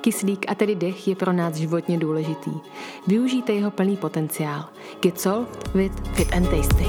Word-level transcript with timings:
Kyslík 0.00 0.44
a 0.48 0.54
tedy 0.54 0.74
dech 0.74 1.08
je 1.08 1.16
pro 1.16 1.32
nás 1.32 1.54
životně 1.54 1.98
důležitý. 1.98 2.50
Využijte 3.06 3.52
jeho 3.52 3.70
plný 3.70 3.96
potenciál. 3.96 4.64
Get 5.02 5.20
solved 5.20 5.74
with 5.74 5.92
Fit 6.14 6.32
and 6.32 6.48
Tasty. 6.50 6.86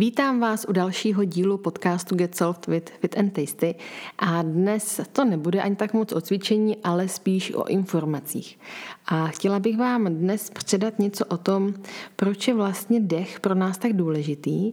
Vítám 0.00 0.40
vás 0.40 0.66
u 0.68 0.72
dalšího 0.72 1.24
dílu 1.24 1.58
podcastu 1.58 2.16
Get 2.16 2.34
Solved 2.34 2.66
with 2.66 2.90
Fit 3.00 3.18
and 3.18 3.30
Tasty 3.30 3.74
a 4.18 4.42
dnes 4.42 5.00
to 5.12 5.24
nebude 5.24 5.62
ani 5.62 5.76
tak 5.76 5.92
moc 5.94 6.12
o 6.12 6.20
cvičení, 6.20 6.76
ale 6.84 7.08
spíš 7.08 7.52
o 7.54 7.64
informacích. 7.68 8.58
A 9.06 9.26
chtěla 9.26 9.60
bych 9.60 9.78
vám 9.78 10.04
dnes 10.04 10.50
předat 10.50 10.98
něco 10.98 11.24
o 11.24 11.36
tom, 11.36 11.74
proč 12.16 12.48
je 12.48 12.54
vlastně 12.54 13.00
dech 13.00 13.40
pro 13.40 13.54
nás 13.54 13.78
tak 13.78 13.92
důležitý, 13.92 14.72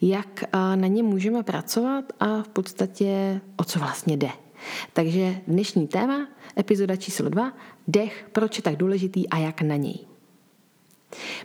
jak 0.00 0.44
na 0.52 0.86
ně 0.86 1.02
můžeme 1.02 1.42
pracovat 1.42 2.04
a 2.20 2.42
v 2.42 2.48
podstatě 2.48 3.40
o 3.56 3.64
co 3.64 3.78
vlastně 3.78 4.16
jde. 4.16 4.30
Takže 4.92 5.36
dnešní 5.46 5.86
téma, 5.86 6.28
epizoda 6.58 6.96
číslo 6.96 7.28
2, 7.28 7.52
dech, 7.88 8.28
proč 8.32 8.56
je 8.56 8.62
tak 8.62 8.76
důležitý 8.76 9.28
a 9.28 9.38
jak 9.38 9.62
na 9.62 9.76
něj. 9.76 10.15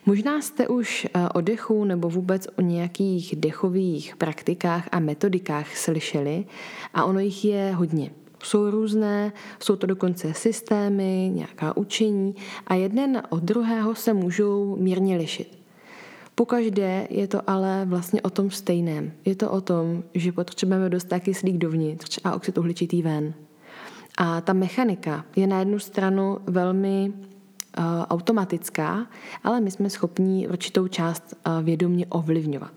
Možná 0.06 0.42
jste 0.42 0.68
už 0.68 1.08
eh, 1.14 1.30
o 1.30 1.42
dechu 1.42 1.84
nebo 1.84 2.10
vůbec 2.10 2.48
o 2.58 2.62
nějakých 2.62 3.36
dechových 3.36 4.16
praktikách 4.16 4.90
a 4.92 5.00
metodikách 5.00 5.78
slyšeli 5.78 6.46
a 6.94 7.06
ono 7.06 7.20
jich 7.20 7.46
je 7.46 7.72
hodně. 7.76 8.12
Jsou 8.44 8.70
různé, 8.70 9.34
jsou 9.60 9.76
to 9.76 9.88
dokonce 9.88 10.34
systémy, 10.34 11.32
nějaká 11.34 11.78
učení 11.78 12.36
a 12.68 12.76
jeden 12.76 13.24
od 13.30 13.44
druhého 13.44 13.96
se 13.96 14.14
můžou 14.14 14.76
mírně 14.80 15.18
lišit. 15.18 15.62
Pokaždé 16.36 17.08
je 17.10 17.28
to 17.28 17.50
ale 17.50 17.86
vlastně 17.86 18.22
o 18.22 18.30
tom 18.30 18.52
stejném. 18.52 19.12
Je 19.26 19.36
to 19.36 19.52
o 19.52 19.62
tom, 19.62 20.04
že 20.14 20.32
potřebujeme 20.32 20.90
dostat 20.90 21.20
kyslík 21.20 21.58
dovnitř 21.58 22.20
a 22.24 22.36
oxid 22.36 22.58
uhličitý 22.58 23.02
ven. 23.02 23.34
A 24.18 24.42
ta 24.42 24.54
mechanika 24.54 25.26
je 25.36 25.48
na 25.48 25.60
jednu 25.60 25.80
stranu 25.80 26.38
velmi 26.46 27.14
automatická, 28.10 29.08
ale 29.44 29.62
my 29.62 29.72
jsme 29.72 29.90
schopni 29.90 30.48
určitou 30.48 30.88
část 30.88 31.34
eh, 31.34 31.64
vědomě 31.64 32.06
ovlivňovat. 32.10 32.72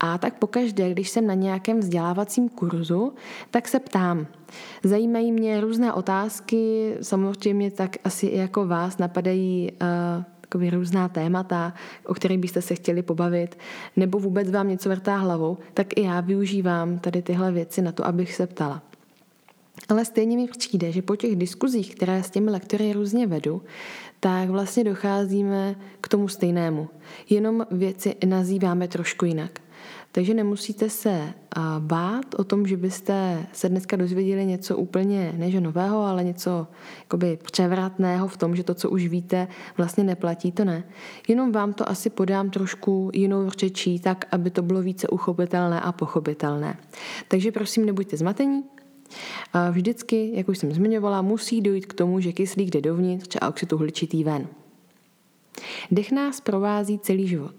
A 0.00 0.18
tak 0.18 0.38
pokaždé, 0.38 0.90
když 0.90 1.10
jsem 1.10 1.26
na 1.26 1.34
nějakém 1.34 1.80
vzdělávacím 1.80 2.48
kurzu, 2.48 3.12
tak 3.50 3.68
se 3.68 3.80
ptám. 3.80 4.26
Zajímají 4.84 5.32
mě 5.32 5.60
různé 5.60 5.92
otázky, 5.92 6.94
samozřejmě 7.02 7.70
tak 7.70 7.96
asi 8.04 8.26
i 8.26 8.38
jako 8.38 8.66
vás 8.66 8.98
napadají 8.98 9.72
uh, 10.52 10.70
různá 10.70 11.08
témata, 11.08 11.74
o 12.06 12.14
kterých 12.14 12.38
byste 12.38 12.62
se 12.62 12.74
chtěli 12.74 13.02
pobavit, 13.02 13.58
nebo 13.96 14.18
vůbec 14.18 14.50
vám 14.50 14.68
něco 14.68 14.88
vrtá 14.88 15.16
hlavou, 15.16 15.58
tak 15.74 15.86
i 15.96 16.02
já 16.02 16.20
využívám 16.20 16.98
tady 16.98 17.22
tyhle 17.22 17.52
věci 17.52 17.82
na 17.82 17.92
to, 17.92 18.06
abych 18.06 18.34
se 18.34 18.46
ptala. 18.46 18.82
Ale 19.88 20.04
stejně 20.04 20.36
mi 20.36 20.48
přijde, 20.48 20.92
že 20.92 21.02
po 21.02 21.16
těch 21.16 21.36
diskuzích, 21.36 21.94
které 21.94 22.22
s 22.22 22.30
těmi 22.30 22.50
lektory 22.50 22.92
různě 22.92 23.26
vedu, 23.26 23.62
tak 24.20 24.48
vlastně 24.48 24.84
docházíme 24.84 25.76
k 26.00 26.08
tomu 26.08 26.28
stejnému. 26.28 26.88
Jenom 27.30 27.66
věci 27.70 28.16
nazýváme 28.26 28.88
trošku 28.88 29.24
jinak. 29.24 29.60
Takže 30.12 30.34
nemusíte 30.34 30.90
se 30.90 31.32
bát 31.78 32.34
o 32.34 32.44
tom, 32.44 32.66
že 32.66 32.76
byste 32.76 33.46
se 33.52 33.68
dneska 33.68 33.96
dozvěděli 33.96 34.46
něco 34.46 34.76
úplně 34.76 35.32
než 35.36 35.54
nového, 35.54 36.02
ale 36.02 36.24
něco 36.24 36.66
jakoby 36.98 37.38
převratného 37.42 38.28
v 38.28 38.36
tom, 38.36 38.56
že 38.56 38.64
to, 38.64 38.74
co 38.74 38.90
už 38.90 39.06
víte, 39.06 39.48
vlastně 39.76 40.04
neplatí, 40.04 40.52
to 40.52 40.64
ne. 40.64 40.84
Jenom 41.28 41.52
vám 41.52 41.72
to 41.72 41.88
asi 41.88 42.10
podám 42.10 42.50
trošku 42.50 43.10
jinou 43.14 43.50
řečí, 43.50 44.00
tak, 44.00 44.24
aby 44.30 44.50
to 44.50 44.62
bylo 44.62 44.82
více 44.82 45.08
uchopitelné 45.08 45.80
a 45.80 45.92
pochopitelné. 45.92 46.76
Takže 47.28 47.52
prosím, 47.52 47.86
nebuďte 47.86 48.16
zmatení, 48.16 48.64
Vždycky, 49.70 50.30
jak 50.34 50.48
už 50.48 50.58
jsem 50.58 50.72
zmiňovala, 50.72 51.22
musí 51.22 51.60
dojít 51.60 51.86
k 51.86 51.94
tomu, 51.94 52.20
že 52.20 52.32
kyslík 52.32 52.70
jde 52.70 52.80
dovnitř 52.80 53.36
a 53.40 53.48
oxid 53.48 53.72
uhličitý 53.72 54.24
ven. 54.24 54.46
Dech 55.90 56.12
nás 56.12 56.40
provází 56.40 56.98
celý 56.98 57.28
život. 57.28 57.54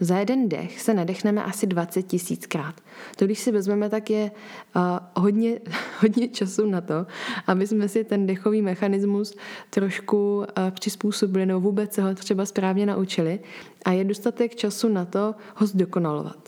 Za 0.00 0.18
jeden 0.18 0.48
dech 0.48 0.80
se 0.80 0.94
nadechneme 0.94 1.44
asi 1.44 1.66
20 1.66 2.02
tisíckrát. 2.02 2.80
To, 3.16 3.24
když 3.24 3.38
si 3.38 3.52
vezmeme, 3.52 3.90
tak 3.90 4.10
je 4.10 4.30
uh, 4.76 5.22
hodně, 5.22 5.60
hodně 6.00 6.28
času 6.28 6.66
na 6.66 6.80
to, 6.80 7.06
aby 7.46 7.66
jsme 7.66 7.88
si 7.88 8.04
ten 8.04 8.26
dechový 8.26 8.62
mechanismus 8.62 9.36
trošku 9.70 10.36
uh, 10.36 10.44
přizpůsobili 10.70 11.46
nebo 11.46 11.60
vůbec 11.60 11.94
se 11.94 12.02
ho 12.02 12.14
třeba 12.14 12.46
správně 12.46 12.86
naučili 12.86 13.40
a 13.84 13.92
je 13.92 14.04
dostatek 14.04 14.54
času 14.54 14.88
na 14.88 15.04
to 15.04 15.34
ho 15.56 15.66
zdokonalovat. 15.66 16.43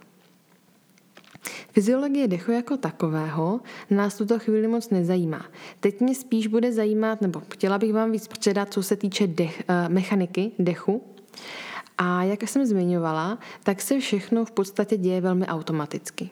Fyziologie 1.73 2.29
dechu 2.29 2.53
jako 2.53 2.77
takového 2.77 3.61
nás 3.91 4.17
tuto 4.17 4.39
chvíli 4.39 4.69
moc 4.69 4.91
nezajímá. 4.91 5.47
Teď 5.81 6.01
mě 6.01 6.15
spíš 6.15 6.47
bude 6.47 6.73
zajímat, 6.73 7.21
nebo 7.21 7.43
chtěla 7.53 7.79
bych 7.79 7.93
vám 7.93 8.13
víc 8.13 8.29
předat, 8.29 8.73
co 8.73 8.83
se 8.83 8.97
týče 8.97 9.27
dech, 9.27 9.63
eh, 9.69 9.89
mechaniky 9.89 10.53
dechu. 10.59 11.03
A 11.99 12.23
jak 12.23 12.43
jsem 12.43 12.67
zmiňovala, 12.67 13.39
tak 13.63 13.81
se 13.81 13.99
všechno 13.99 14.45
v 14.45 14.51
podstatě 14.51 14.97
děje 14.97 15.21
velmi 15.21 15.47
automaticky. 15.47 16.31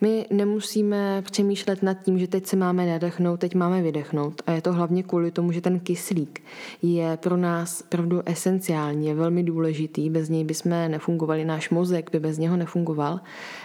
My 0.00 0.26
nemusíme 0.30 1.22
přemýšlet 1.22 1.82
nad 1.82 1.94
tím, 1.94 2.18
že 2.18 2.26
teď 2.28 2.46
se 2.46 2.56
máme 2.56 2.86
nadechnout, 2.86 3.40
teď 3.40 3.54
máme 3.54 3.82
vydechnout. 3.82 4.42
A 4.46 4.52
je 4.52 4.62
to 4.62 4.72
hlavně 4.72 5.02
kvůli 5.02 5.30
tomu, 5.30 5.52
že 5.52 5.60
ten 5.60 5.80
kyslík 5.80 6.42
je 6.82 7.16
pro 7.16 7.36
nás 7.36 7.80
opravdu 7.80 8.22
esenciální, 8.26 9.06
je 9.06 9.14
velmi 9.14 9.42
důležitý. 9.42 10.10
Bez 10.10 10.28
něj 10.28 10.44
bychom 10.44 10.70
nefungovali, 10.70 11.44
náš 11.44 11.70
mozek 11.70 12.10
by 12.10 12.20
bez 12.20 12.38
něho 12.38 12.56
nefungoval. 12.56 13.20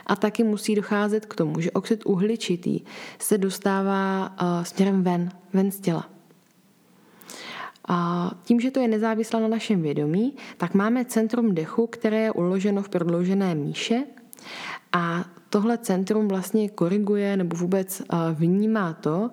A 0.07 0.15
taky 0.15 0.43
musí 0.43 0.75
docházet 0.75 1.25
k 1.25 1.35
tomu, 1.35 1.59
že 1.59 1.71
oxid 1.71 2.05
uhličitý 2.05 2.81
se 3.19 3.37
dostává 3.37 4.35
uh, 4.41 4.63
směrem 4.63 5.03
ven, 5.03 5.29
ven 5.53 5.71
z 5.71 5.79
těla. 5.79 6.09
A 7.87 8.31
tím, 8.43 8.59
že 8.59 8.71
to 8.71 8.79
je 8.79 8.87
nezávislé 8.87 9.41
na 9.41 9.47
našem 9.47 9.81
vědomí, 9.81 10.33
tak 10.57 10.73
máme 10.73 11.05
centrum 11.05 11.55
dechu, 11.55 11.87
které 11.87 12.21
je 12.21 12.31
uloženo 12.31 12.81
v 12.81 12.89
prodloužené 12.89 13.55
míše 13.55 14.03
a 14.93 15.25
tohle 15.53 15.77
centrum 15.77 16.27
vlastně 16.27 16.69
koriguje 16.69 17.37
nebo 17.37 17.57
vůbec 17.57 18.01
vnímá 18.33 18.93
to, 18.93 19.29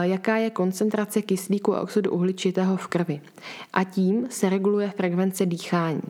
jaká 0.00 0.36
je 0.36 0.50
koncentrace 0.50 1.22
kyslíku 1.22 1.74
a 1.74 1.80
oxidu 1.80 2.10
uhličitého 2.10 2.76
v 2.76 2.86
krvi. 2.86 3.20
A 3.72 3.84
tím 3.84 4.26
se 4.30 4.50
reguluje 4.50 4.90
frekvence 4.96 5.46
dýchání. 5.46 6.02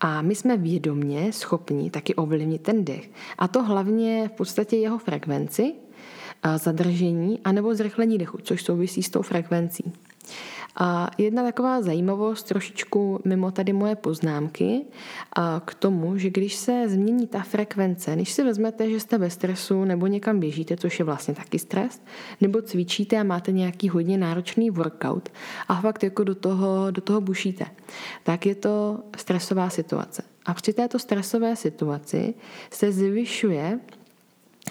A 0.00 0.22
my 0.22 0.34
jsme 0.34 0.56
vědomně 0.56 1.32
schopni 1.32 1.90
taky 1.90 2.14
ovlivnit 2.14 2.62
ten 2.62 2.84
dech. 2.84 3.10
A 3.38 3.48
to 3.48 3.62
hlavně 3.62 4.28
v 4.28 4.32
podstatě 4.32 4.76
jeho 4.76 4.98
frekvenci, 4.98 5.74
zadržení 6.56 7.40
anebo 7.44 7.74
zrychlení 7.74 8.18
dechu, 8.18 8.38
což 8.42 8.62
souvisí 8.62 9.02
s 9.02 9.10
tou 9.10 9.22
frekvencí. 9.22 9.92
A 10.76 11.10
jedna 11.18 11.42
taková 11.42 11.82
zajímavost, 11.82 12.42
trošičku 12.42 13.20
mimo 13.24 13.50
tady 13.50 13.72
moje 13.72 13.96
poznámky, 13.96 14.84
a 15.36 15.62
k 15.64 15.74
tomu, 15.74 16.18
že 16.18 16.30
když 16.30 16.54
se 16.54 16.88
změní 16.88 17.26
ta 17.26 17.42
frekvence, 17.42 18.12
když 18.14 18.32
si 18.32 18.44
vezmete, 18.44 18.90
že 18.90 19.00
jste 19.00 19.18
ve 19.18 19.30
stresu 19.30 19.84
nebo 19.84 20.06
někam 20.06 20.40
běžíte, 20.40 20.76
což 20.76 20.98
je 20.98 21.04
vlastně 21.04 21.34
taky 21.34 21.58
stres, 21.58 22.02
nebo 22.40 22.62
cvičíte 22.62 23.18
a 23.18 23.22
máte 23.22 23.52
nějaký 23.52 23.88
hodně 23.88 24.18
náročný 24.18 24.70
workout 24.70 25.28
a 25.68 25.80
fakt 25.80 26.02
jako 26.04 26.24
do 26.24 26.34
toho, 26.34 26.90
do 26.90 27.00
toho 27.00 27.20
bušíte, 27.20 27.64
tak 28.22 28.46
je 28.46 28.54
to 28.54 28.98
stresová 29.16 29.70
situace. 29.70 30.22
A 30.46 30.54
při 30.54 30.72
této 30.72 30.98
stresové 30.98 31.56
situaci 31.56 32.34
se 32.70 32.92
zvyšuje 32.92 33.78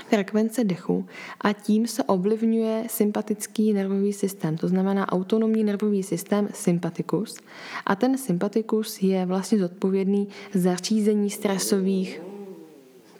frekvence 0.07 0.63
dechu 0.63 1.05
a 1.41 1.53
tím 1.53 1.87
se 1.87 2.03
ovlivňuje 2.03 2.83
sympatický 2.89 3.73
nervový 3.73 4.13
systém, 4.13 4.57
to 4.57 4.67
znamená 4.67 5.11
autonomní 5.11 5.63
nervový 5.63 6.03
systém 6.03 6.49
sympatikus. 6.53 7.37
A 7.85 7.95
ten 7.95 8.17
sympatikus 8.17 9.01
je 9.01 9.25
vlastně 9.25 9.59
zodpovědný 9.59 10.27
za 10.53 10.75
řízení 10.75 11.29
stresových 11.29 12.21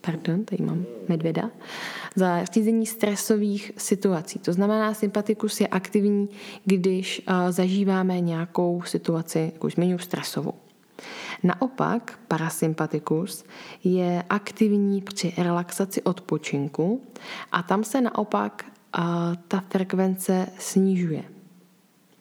pardon, 0.02 0.46
tady 0.46 0.64
mám 0.64 0.86
medvěda, 1.08 1.52
za 2.16 2.46
řízení 2.46 2.86
stresových 2.86 3.72
situací. 3.78 4.40
To 4.40 4.54
znamená, 4.54 4.94
sympatikus 4.94 5.62
je 5.62 5.68
aktivní, 5.68 6.30
když 6.66 7.22
zažíváme 7.50 8.20
nějakou 8.20 8.82
situaci, 8.86 9.52
jako 9.54 9.68
už 9.68 9.74
zmiňuji, 9.74 10.00
stresovou. 10.00 10.54
Naopak 11.44 12.20
parasympatikus 12.28 13.46
je 13.84 14.24
aktivní 14.30 15.02
při 15.02 15.34
relaxaci 15.38 16.02
odpočinku 16.02 17.02
a 17.52 17.64
tam 17.64 17.84
se 17.84 18.02
naopak 18.02 18.66
a, 18.94 19.34
ta 19.48 19.64
frekvence 19.70 20.48
snižuje. 20.60 21.24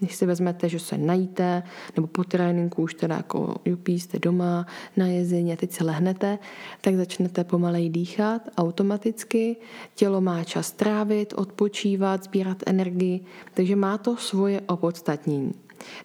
Když 0.00 0.14
si 0.14 0.26
vezmete, 0.26 0.68
že 0.68 0.78
se 0.78 0.98
najíte, 0.98 1.62
nebo 1.96 2.06
po 2.06 2.24
tréninku 2.24 2.82
už 2.82 2.94
teda 2.94 3.16
jako 3.16 3.54
jupí, 3.64 4.00
jste 4.00 4.18
doma 4.18 4.66
na 4.96 5.06
jezení 5.06 5.52
a 5.52 5.56
teď 5.56 5.72
se 5.72 5.84
lehnete, 5.84 6.38
tak 6.80 6.96
začnete 6.96 7.44
pomalej 7.44 7.90
dýchat 7.90 8.42
automaticky, 8.56 9.56
tělo 9.94 10.20
má 10.20 10.44
čas 10.44 10.72
trávit, 10.72 11.34
odpočívat, 11.36 12.24
sbírat 12.24 12.62
energii, 12.66 13.20
takže 13.54 13.76
má 13.76 13.98
to 13.98 14.16
svoje 14.16 14.60
opodstatnění. 14.60 15.54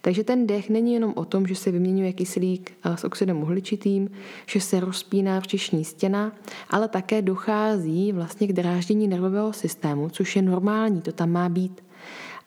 Takže 0.02 0.24
ten 0.24 0.48
dech 0.48 0.70
není 0.70 0.94
jenom 0.94 1.14
o 1.16 1.26
tom, 1.26 1.48
že 1.48 1.56
se 1.56 1.72
vyměňuje 1.72 2.14
kyslík 2.14 2.74
s 2.96 3.04
oxidem 3.04 3.42
uhličitým, 3.42 4.10
že 4.46 4.62
se 4.62 4.80
rozpíná 4.80 5.40
vřišní 5.40 5.86
stěna, 5.86 6.32
ale 6.70 6.88
také 6.88 7.22
dochází 7.22 8.12
vlastně 8.12 8.48
k 8.48 8.54
dráždění 8.54 9.08
nervového 9.08 9.54
systému, 9.54 10.10
což 10.10 10.36
je 10.36 10.42
normální, 10.42 11.02
to 11.02 11.12
tam 11.12 11.32
má 11.32 11.50
být. 11.50 11.84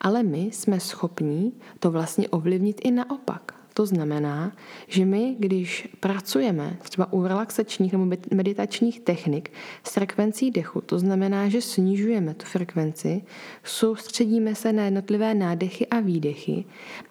Ale 0.01 0.23
my 0.23 0.41
jsme 0.41 0.79
schopní 0.79 1.53
to 1.79 1.91
vlastně 1.91 2.29
ovlivnit 2.29 2.81
i 2.83 2.91
naopak. 2.91 3.58
To 3.79 3.85
znamená, 3.85 4.51
že 4.87 5.05
my, 5.05 5.35
když 5.39 5.87
pracujeme 5.99 6.77
třeba 6.79 7.13
u 7.13 7.23
relaxačních 7.23 7.91
nebo 7.91 8.15
meditačních 8.33 8.99
technik 8.99 9.51
s 9.83 9.93
frekvencí 9.93 10.51
dechu, 10.51 10.81
to 10.81 10.99
znamená, 10.99 11.49
že 11.49 11.61
snižujeme 11.61 12.33
tu 12.33 12.45
frekvenci, 12.45 13.21
soustředíme 13.63 14.55
se 14.55 14.73
na 14.73 14.85
jednotlivé 14.85 15.33
nádechy 15.33 15.87
a 15.87 15.99
výdechy, 15.99 16.65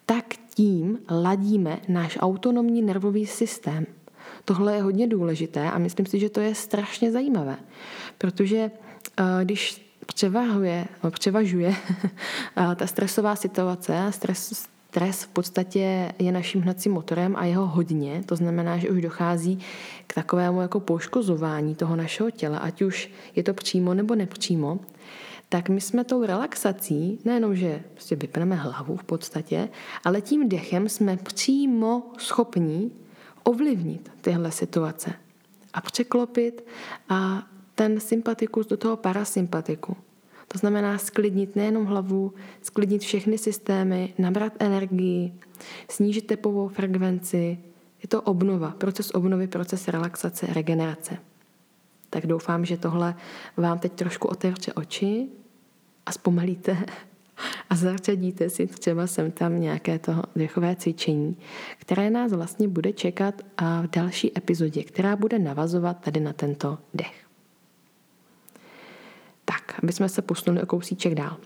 tak 0.06 0.24
tím 0.54 0.98
ladíme 1.10 1.80
náš 1.88 2.18
autonomní 2.20 2.82
nervový 2.82 3.26
systém. 3.26 3.86
Tohle 4.44 4.74
je 4.74 4.82
hodně 4.82 5.06
důležité 5.06 5.70
a 5.70 5.78
myslím 5.78 6.06
si, 6.06 6.18
že 6.18 6.28
to 6.28 6.40
je 6.40 6.54
strašně 6.54 7.12
zajímavé, 7.12 7.56
protože 8.18 8.70
eh, 9.20 9.24
když 9.44 9.92
převahuje, 10.06 10.86
převažuje 11.10 11.74
eh, 12.56 12.74
ta 12.76 12.86
stresová 12.86 13.36
situace 13.36 14.06
stres, 14.10 14.68
Stres 14.90 15.22
v 15.22 15.28
podstatě 15.28 16.12
je 16.18 16.32
naším 16.32 16.60
hnacím 16.60 16.92
motorem 16.92 17.36
a 17.36 17.44
jeho 17.44 17.66
hodně, 17.66 18.22
to 18.26 18.36
znamená, 18.36 18.78
že 18.78 18.90
už 18.90 19.02
dochází 19.02 19.58
k 20.06 20.14
takovému 20.14 20.60
jako 20.60 20.80
poškozování 20.80 21.74
toho 21.74 21.96
našeho 21.96 22.30
těla, 22.30 22.58
ať 22.58 22.82
už 22.82 23.10
je 23.36 23.42
to 23.42 23.54
přímo 23.54 23.94
nebo 23.94 24.14
nepřímo, 24.14 24.80
tak 25.48 25.68
my 25.68 25.80
jsme 25.80 26.04
tou 26.04 26.24
relaxací, 26.24 27.18
nejenom, 27.24 27.56
že 27.56 27.82
prostě 27.92 28.16
vypneme 28.16 28.56
hlavu 28.56 28.96
v 28.96 29.04
podstatě, 29.04 29.68
ale 30.04 30.20
tím 30.20 30.48
dechem 30.48 30.88
jsme 30.88 31.16
přímo 31.16 32.02
schopní 32.18 32.92
ovlivnit 33.42 34.12
tyhle 34.20 34.52
situace 34.52 35.12
a 35.74 35.80
překlopit 35.80 36.64
a 37.08 37.42
ten 37.74 38.00
sympatikus 38.00 38.66
do 38.66 38.76
toho 38.76 38.96
parasympatiku. 38.96 39.96
To 40.48 40.58
znamená 40.58 40.98
sklidnit 40.98 41.56
nejenom 41.56 41.84
hlavu, 41.84 42.34
sklidnit 42.62 43.02
všechny 43.02 43.38
systémy, 43.38 44.14
nabrat 44.18 44.52
energii, 44.58 45.32
snížit 45.90 46.26
tepovou 46.26 46.68
frekvenci. 46.68 47.58
Je 48.02 48.08
to 48.08 48.22
obnova, 48.22 48.70
proces 48.70 49.10
obnovy, 49.14 49.46
proces 49.46 49.88
relaxace, 49.88 50.46
regenerace. 50.46 51.18
Tak 52.10 52.26
doufám, 52.26 52.64
že 52.64 52.76
tohle 52.76 53.14
vám 53.56 53.78
teď 53.78 53.92
trošku 53.92 54.28
otevře 54.28 54.72
oči 54.72 55.28
a 56.06 56.12
zpomalíte 56.12 56.76
a 57.70 57.76
zařadíte 57.76 58.50
si 58.50 58.66
třeba 58.66 59.06
sem 59.06 59.30
tam 59.30 59.60
nějaké 59.60 59.98
to 59.98 60.22
dechové 60.36 60.76
cvičení, 60.76 61.36
které 61.78 62.10
nás 62.10 62.32
vlastně 62.32 62.68
bude 62.68 62.92
čekat 62.92 63.42
v 63.82 63.90
další 63.90 64.38
epizodě, 64.38 64.84
která 64.84 65.16
bude 65.16 65.38
navazovat 65.38 66.00
tady 66.00 66.20
na 66.20 66.32
tento 66.32 66.78
dech. 66.94 67.27
Aby 69.82 69.92
jsme 69.92 70.08
se 70.08 70.22
posunuli 70.22 70.62
o 70.62 70.66
kousíček 70.66 71.14
dál. 71.14 71.36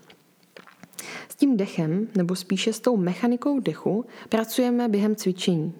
S 1.29 1.35
tím 1.35 1.57
dechem, 1.57 2.07
nebo 2.15 2.35
spíše 2.35 2.73
s 2.73 2.79
tou 2.79 2.97
mechanikou 2.97 3.59
dechu, 3.59 4.05
pracujeme 4.29 4.87
během 4.87 5.15
cvičení. 5.15 5.73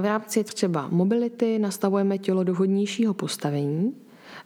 V 0.00 0.04
rámci 0.04 0.44
třeba 0.44 0.88
mobility 0.90 1.58
nastavujeme 1.58 2.18
tělo 2.18 2.44
do 2.44 2.54
vhodnějšího 2.54 3.14
postavení, 3.14 3.94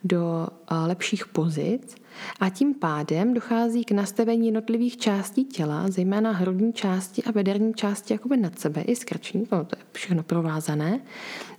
do 0.04 0.48
lepších 0.86 1.26
pozic 1.26 1.94
a 2.40 2.48
tím 2.48 2.74
pádem 2.74 3.34
dochází 3.34 3.84
k 3.84 3.90
nastavení 3.90 4.46
jednotlivých 4.46 4.96
částí 4.96 5.44
těla, 5.44 5.84
zejména 5.88 6.32
hrudní 6.32 6.72
části 6.72 7.22
a 7.22 7.32
bederní 7.32 7.74
části 7.74 8.14
jakoby 8.14 8.36
nad 8.36 8.58
sebe, 8.58 8.82
i 8.82 8.96
skrční, 8.96 9.46
no, 9.52 9.64
to 9.64 9.76
je 9.78 9.84
všechno 9.92 10.22
provázané. 10.22 11.00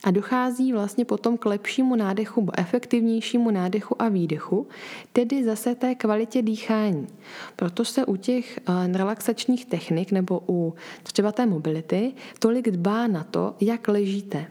A 0.03 0.11
dochází 0.11 0.73
vlastně 0.73 1.05
potom 1.05 1.37
k 1.37 1.45
lepšímu 1.45 1.95
nádechu, 1.95 2.49
efektivnějšímu 2.57 3.51
nádechu 3.51 4.01
a 4.01 4.09
výdechu, 4.09 4.67
tedy 5.13 5.43
zase 5.43 5.75
té 5.75 5.95
kvalitě 5.95 6.41
dýchání. 6.41 7.07
Proto 7.55 7.85
se 7.85 8.05
u 8.05 8.15
těch 8.15 8.59
relaxačních 8.93 9.65
technik 9.65 10.11
nebo 10.11 10.41
u 10.49 10.73
třeba 11.03 11.31
té 11.31 11.45
mobility 11.45 12.13
tolik 12.39 12.71
dbá 12.71 13.07
na 13.07 13.23
to, 13.23 13.55
jak 13.61 13.87
ležíte. 13.87 14.45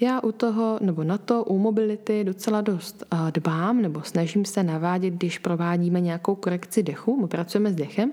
Já 0.00 0.20
u 0.20 0.32
toho, 0.32 0.78
nebo 0.82 1.04
na 1.04 1.18
to, 1.18 1.44
u 1.44 1.58
mobility 1.58 2.24
docela 2.24 2.60
dost 2.60 3.04
dbám, 3.30 3.82
nebo 3.82 4.02
snažím 4.02 4.44
se 4.44 4.62
navádět, 4.62 5.14
když 5.14 5.38
provádíme 5.38 6.00
nějakou 6.00 6.34
korekci 6.34 6.82
dechu, 6.82 7.20
my 7.20 7.28
pracujeme 7.28 7.72
s 7.72 7.74
dechem, 7.74 8.12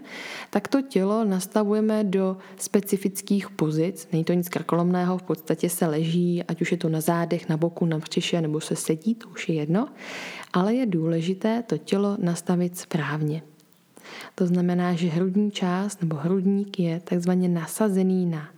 tak 0.49 0.67
to 0.67 0.81
tělo 0.81 1.25
nastavujeme 1.25 2.03
do 2.03 2.37
specifických 2.57 3.49
pozic. 3.49 4.07
Není 4.11 4.23
to 4.23 4.33
nic 4.33 4.49
krkolomného, 4.49 5.17
v 5.17 5.23
podstatě 5.23 5.69
se 5.69 5.87
leží, 5.87 6.43
ať 6.43 6.61
už 6.61 6.71
je 6.71 6.77
to 6.77 6.89
na 6.89 7.01
zádech, 7.01 7.49
na 7.49 7.57
boku, 7.57 7.85
na 7.85 7.97
břiše, 7.97 8.41
nebo 8.41 8.61
se 8.61 8.75
sedí, 8.75 9.15
to 9.15 9.29
už 9.29 9.49
je 9.49 9.55
jedno. 9.55 9.87
Ale 10.53 10.73
je 10.73 10.85
důležité 10.85 11.63
to 11.63 11.77
tělo 11.77 12.17
nastavit 12.19 12.77
správně. 12.77 13.41
To 14.35 14.47
znamená, 14.47 14.93
že 14.93 15.07
hrudní 15.07 15.51
část 15.51 16.01
nebo 16.01 16.15
hrudník 16.15 16.79
je 16.79 16.99
takzvaně 16.99 17.49
nasazený 17.49 18.25
na 18.25 18.49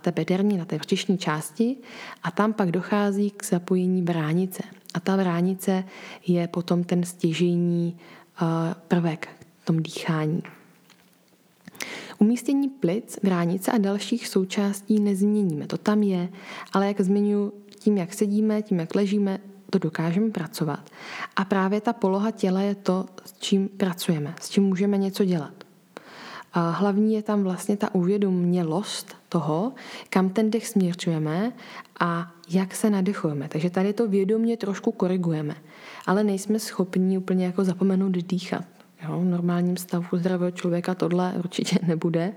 té 0.00 0.12
bederní, 0.12 0.58
na 0.58 0.64
té 0.64 0.78
vřišní 0.78 1.18
části 1.18 1.76
a 2.22 2.30
tam 2.30 2.52
pak 2.52 2.70
dochází 2.70 3.30
k 3.30 3.44
zapojení 3.44 4.02
bránice. 4.02 4.62
A 4.94 5.00
ta 5.00 5.16
bránice 5.16 5.84
je 6.26 6.48
potom 6.48 6.84
ten 6.84 7.04
stěžení 7.04 7.96
prvek 8.88 9.28
v 9.62 9.64
tom 9.64 9.82
dýchání. 9.82 10.42
Umístění 12.18 12.68
plic, 12.68 13.18
bránice 13.22 13.72
a 13.72 13.78
dalších 13.78 14.28
součástí 14.28 15.00
nezměníme. 15.00 15.66
To 15.66 15.78
tam 15.78 16.02
je, 16.02 16.28
ale 16.72 16.86
jak 16.86 17.00
zmiňuji, 17.00 17.52
tím, 17.78 17.98
jak 17.98 18.14
sedíme, 18.14 18.62
tím, 18.62 18.80
jak 18.80 18.94
ležíme, 18.94 19.38
to 19.70 19.78
dokážeme 19.78 20.30
pracovat. 20.30 20.90
A 21.36 21.44
právě 21.44 21.80
ta 21.80 21.92
poloha 21.92 22.30
těla 22.30 22.60
je 22.60 22.74
to, 22.74 23.06
s 23.24 23.32
čím 23.38 23.68
pracujeme, 23.68 24.34
s 24.40 24.50
čím 24.50 24.64
můžeme 24.64 24.98
něco 24.98 25.24
dělat. 25.24 25.54
A 26.52 26.70
hlavní 26.70 27.14
je 27.14 27.22
tam 27.22 27.42
vlastně 27.42 27.76
ta 27.76 27.94
uvědomělost 27.94 29.16
toho, 29.32 29.72
kam 30.10 30.28
ten 30.28 30.50
dech 30.50 30.66
směřujeme 30.66 31.52
a 32.00 32.32
jak 32.50 32.74
se 32.74 32.90
nadechujeme. 32.90 33.48
Takže 33.48 33.70
tady 33.70 33.92
to 33.92 34.08
vědomě 34.08 34.56
trošku 34.56 34.92
korigujeme, 34.92 35.56
ale 36.06 36.24
nejsme 36.24 36.58
schopni 36.58 37.18
úplně 37.18 37.46
jako 37.46 37.64
zapomenout 37.64 38.12
dýchat. 38.12 38.64
Jo, 39.08 39.20
v 39.20 39.24
normálním 39.24 39.76
stavu 39.76 40.06
zdravého 40.12 40.50
člověka 40.50 40.94
tohle 40.94 41.34
určitě 41.38 41.78
nebude, 41.86 42.32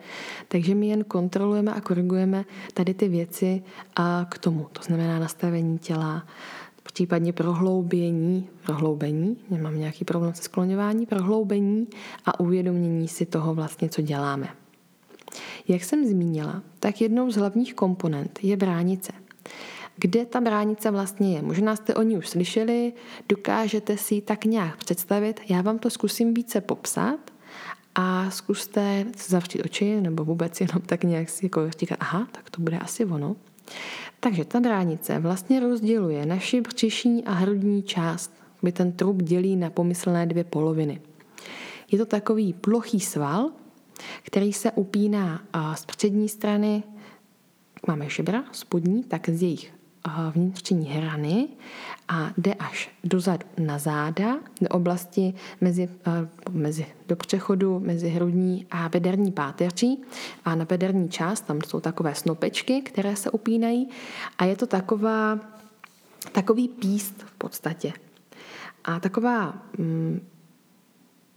takže 0.48 0.76
my 0.76 0.88
jen 0.88 1.04
kontrolujeme 1.04 1.74
a 1.74 1.82
korigujeme 1.82 2.46
tady 2.74 2.94
ty 2.94 3.08
věci 3.08 3.64
a 3.96 4.26
k 4.30 4.38
tomu. 4.38 4.68
To 4.72 4.82
znamená 4.84 5.20
nastavení 5.20 5.78
těla, 5.78 6.24
případně 6.84 7.34
prohloubění, 7.34 8.50
prohloubení, 8.66 9.38
nemám 9.50 9.80
nějaký 9.80 10.06
problém 10.06 10.34
se 10.34 10.44
skloňování, 10.44 11.06
prohloubení 11.06 11.88
a 12.26 12.40
uvědomění 12.40 13.08
si 13.08 13.26
toho 13.26 13.54
vlastně, 13.54 13.90
co 13.90 14.02
děláme. 14.02 14.65
Jak 15.68 15.84
jsem 15.84 16.06
zmínila, 16.06 16.64
tak 16.80 17.02
jednou 17.02 17.32
z 17.32 17.36
hlavních 17.36 17.74
komponent 17.74 18.40
je 18.42 18.58
bránice. 18.58 19.14
Kde 19.98 20.26
ta 20.26 20.42
bránice 20.42 20.92
vlastně 20.92 21.36
je? 21.36 21.42
Možná 21.42 21.76
jste 21.76 21.96
o 21.96 22.02
ní 22.02 22.18
už 22.18 22.30
slyšeli, 22.30 22.94
dokážete 23.30 23.98
si 23.98 24.16
ji 24.16 24.22
tak 24.22 24.46
nějak 24.46 24.78
představit. 24.78 25.42
Já 25.50 25.62
vám 25.62 25.80
to 25.80 25.90
zkusím 25.90 26.34
více 26.34 26.62
popsat 26.62 27.20
a 27.96 28.32
zkuste 28.32 29.06
zavřít 29.28 29.64
oči 29.66 30.02
nebo 30.02 30.26
vůbec 30.26 30.62
jenom 30.62 30.82
tak 30.86 31.04
nějak 31.04 31.30
si 31.30 31.46
jako 31.46 31.70
říkat, 31.80 31.98
aha, 32.00 32.28
tak 32.32 32.50
to 32.50 32.62
bude 32.62 32.78
asi 32.78 33.06
ono. 33.06 33.36
Takže 34.20 34.46
ta 34.46 34.60
bránice 34.60 35.20
vlastně 35.20 35.60
rozděluje 35.60 36.26
naši 36.26 36.62
břišní 36.62 37.24
a 37.26 37.32
hrudní 37.32 37.84
část, 37.84 38.34
kdy 38.62 38.72
ten 38.72 38.92
trup 38.92 39.22
dělí 39.22 39.56
na 39.56 39.70
pomyslné 39.70 40.26
dvě 40.26 40.44
poloviny. 40.44 41.02
Je 41.92 41.98
to 41.98 42.06
takový 42.06 42.54
plochý 42.54 43.00
sval, 43.00 43.50
který 44.24 44.54
se 44.54 44.72
upíná 44.72 45.42
z 45.76 45.86
přední 45.86 46.30
strany, 46.30 46.84
máme 47.88 48.10
žebra 48.10 48.44
spodní, 48.52 49.04
tak 49.04 49.30
z 49.30 49.42
jejich 49.42 49.74
vnitřní 50.32 50.86
hrany. 50.86 51.48
A 52.08 52.32
jde 52.38 52.54
až 52.54 52.90
dozadu 53.04 53.46
na 53.58 53.78
záda, 53.78 54.38
do 54.62 54.68
oblasti 54.70 55.34
mezi, 55.62 55.90
mezi, 56.50 56.86
do 57.08 57.16
přechodu 57.16 57.80
mezi 57.80 58.10
hrudní 58.10 58.68
a 58.72 58.90
bederní 58.90 59.32
páteří. 59.32 60.02
A 60.46 60.56
na 60.56 60.66
bederní 60.66 61.10
část 61.10 61.42
tam 61.42 61.62
jsou 61.62 61.80
takové 61.80 62.16
snopečky, 62.16 62.82
které 62.82 63.16
se 63.16 63.32
upínají. 63.32 63.90
A 64.38 64.46
je 64.46 64.56
to 64.56 64.68
taková, 64.68 65.40
takový 66.32 66.68
píst 66.68 67.24
v 67.24 67.32
podstatě. 67.32 67.94
A 68.84 69.00
taková 69.00 69.54
mm, 69.78 70.28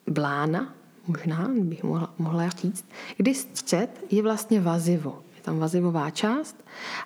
blána, 0.06 0.74
možná 1.08 1.48
bych 1.58 1.82
mohla, 1.82 2.14
mohla 2.18 2.48
říct, 2.48 2.84
kdy 3.16 3.34
střed 3.34 4.04
je 4.10 4.22
vlastně 4.22 4.60
vazivo 4.60 5.22
tam 5.48 5.58
vazivová 5.58 6.10
část 6.10 6.64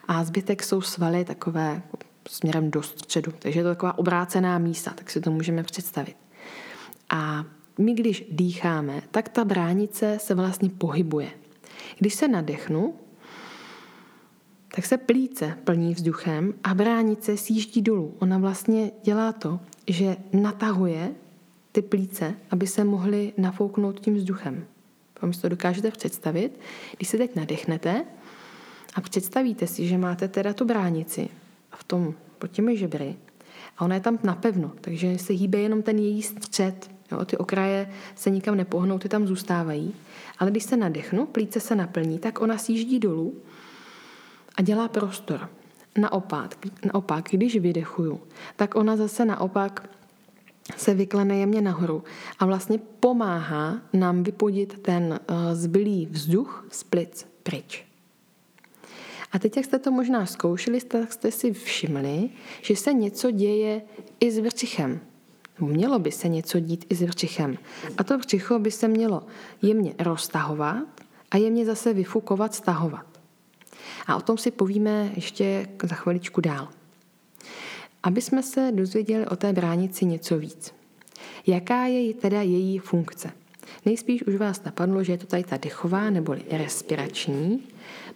a 0.08 0.24
zbytek 0.24 0.62
jsou 0.62 0.80
svaly 0.80 1.24
takové 1.24 1.82
směrem 2.28 2.70
do 2.70 2.82
středu. 2.82 3.32
Takže 3.38 3.60
je 3.60 3.62
to 3.62 3.68
taková 3.68 3.98
obrácená 3.98 4.58
místa, 4.58 4.92
tak 4.94 5.10
si 5.10 5.20
to 5.20 5.30
můžeme 5.30 5.62
představit. 5.62 6.16
A 7.10 7.44
my, 7.78 7.94
když 7.94 8.26
dýcháme, 8.30 9.02
tak 9.10 9.28
ta 9.28 9.44
bránice 9.44 10.18
se 10.20 10.34
vlastně 10.34 10.70
pohybuje. 10.70 11.30
Když 11.98 12.14
se 12.14 12.28
nadechnu, 12.28 12.94
tak 14.74 14.86
se 14.86 14.96
plíce 14.96 15.58
plní 15.64 15.94
vzduchem 15.94 16.54
a 16.64 16.74
bránice 16.74 17.36
sjíždí 17.36 17.82
dolů. 17.82 18.14
Ona 18.18 18.38
vlastně 18.38 18.90
dělá 19.04 19.32
to, 19.32 19.60
že 19.86 20.16
natahuje 20.32 21.14
ty 21.72 21.82
plíce, 21.82 22.34
aby 22.50 22.66
se 22.66 22.84
mohly 22.84 23.32
nafouknout 23.36 24.00
tím 24.00 24.14
vzduchem. 24.14 24.64
Vám 25.22 25.32
to 25.32 25.48
dokážete 25.48 25.90
představit. 25.90 26.60
Když 26.96 27.08
se 27.08 27.18
teď 27.18 27.36
nadechnete 27.36 28.04
a 28.94 29.00
představíte 29.00 29.66
si, 29.66 29.86
že 29.88 29.98
máte 29.98 30.28
teda 30.28 30.52
tu 30.52 30.64
bránici 30.64 31.28
v 31.76 31.84
tom 31.84 32.14
pod 32.38 32.50
těmi 32.50 32.76
žebry 32.76 33.16
a 33.78 33.84
ona 33.84 33.94
je 33.94 34.00
tam 34.00 34.18
napevno, 34.22 34.72
takže 34.80 35.18
se 35.18 35.32
hýbe 35.32 35.58
jenom 35.58 35.82
ten 35.82 35.98
její 35.98 36.22
střed. 36.22 36.90
Jo, 37.12 37.24
ty 37.24 37.36
okraje 37.36 37.90
se 38.14 38.30
nikam 38.30 38.56
nepohnou, 38.56 38.98
ty 38.98 39.08
tam 39.08 39.26
zůstávají. 39.26 39.94
Ale 40.38 40.50
když 40.50 40.64
se 40.64 40.76
nadechnu, 40.76 41.26
plíce 41.26 41.60
se 41.60 41.76
naplní, 41.76 42.18
tak 42.18 42.40
ona 42.40 42.58
sjíždí 42.58 42.98
dolů 42.98 43.34
a 44.56 44.62
dělá 44.62 44.88
prostor. 44.88 45.48
Naopak, 45.98 46.56
naopak, 46.94 47.28
když 47.30 47.56
vydechuju, 47.56 48.20
tak 48.56 48.74
ona 48.74 48.96
zase 48.96 49.24
naopak 49.24 49.88
se 50.76 50.94
vyklene 50.94 51.36
jemně 51.36 51.60
nahoru 51.60 52.04
a 52.38 52.46
vlastně 52.46 52.78
pomáhá 53.00 53.80
nám 53.92 54.22
vypodit 54.22 54.78
ten 54.82 55.20
eh, 55.20 55.54
zbylý 55.54 56.06
vzduch 56.06 56.66
z 56.70 56.84
plic 56.84 57.26
pryč. 57.42 57.84
A 59.32 59.38
teď, 59.38 59.56
jak 59.56 59.66
jste 59.66 59.78
to 59.78 59.90
možná 59.90 60.26
zkoušeli, 60.26 60.80
tak 60.80 61.12
jste 61.12 61.30
si 61.30 61.52
všimli, 61.52 62.30
že 62.62 62.76
se 62.76 62.92
něco 62.92 63.30
děje 63.30 63.82
i 64.20 64.30
s 64.30 64.38
vrčichem. 64.38 65.00
Mělo 65.60 65.98
by 65.98 66.12
se 66.12 66.28
něco 66.28 66.60
dít 66.60 66.84
i 66.88 66.94
s 66.94 67.02
vrčichem. 67.02 67.58
A 67.98 68.04
to 68.04 68.18
vrčicho 68.18 68.58
by 68.58 68.70
se 68.70 68.88
mělo 68.88 69.22
jemně 69.62 69.94
roztahovat 69.98 70.84
a 71.30 71.36
jemně 71.36 71.66
zase 71.66 71.92
vyfukovat, 71.92 72.54
stahovat. 72.54 73.06
A 74.06 74.16
o 74.16 74.20
tom 74.20 74.38
si 74.38 74.50
povíme 74.50 75.12
ještě 75.14 75.68
za 75.82 75.94
chviličku 75.94 76.40
dál. 76.40 76.68
Aby 78.02 78.20
jsme 78.20 78.42
se 78.42 78.72
dozvěděli 78.74 79.26
o 79.26 79.36
té 79.36 79.52
bránici 79.52 80.04
něco 80.04 80.38
víc. 80.38 80.74
Jaká 81.46 81.84
je 81.86 82.14
teda 82.14 82.42
její 82.42 82.78
funkce? 82.78 83.30
Nejspíš 83.84 84.22
už 84.22 84.36
vás 84.36 84.64
napadlo, 84.64 85.04
že 85.04 85.12
je 85.12 85.18
to 85.18 85.26
tady 85.26 85.44
ta 85.44 85.56
dechová 85.56 86.10
neboli 86.10 86.42
respirační. 86.50 87.62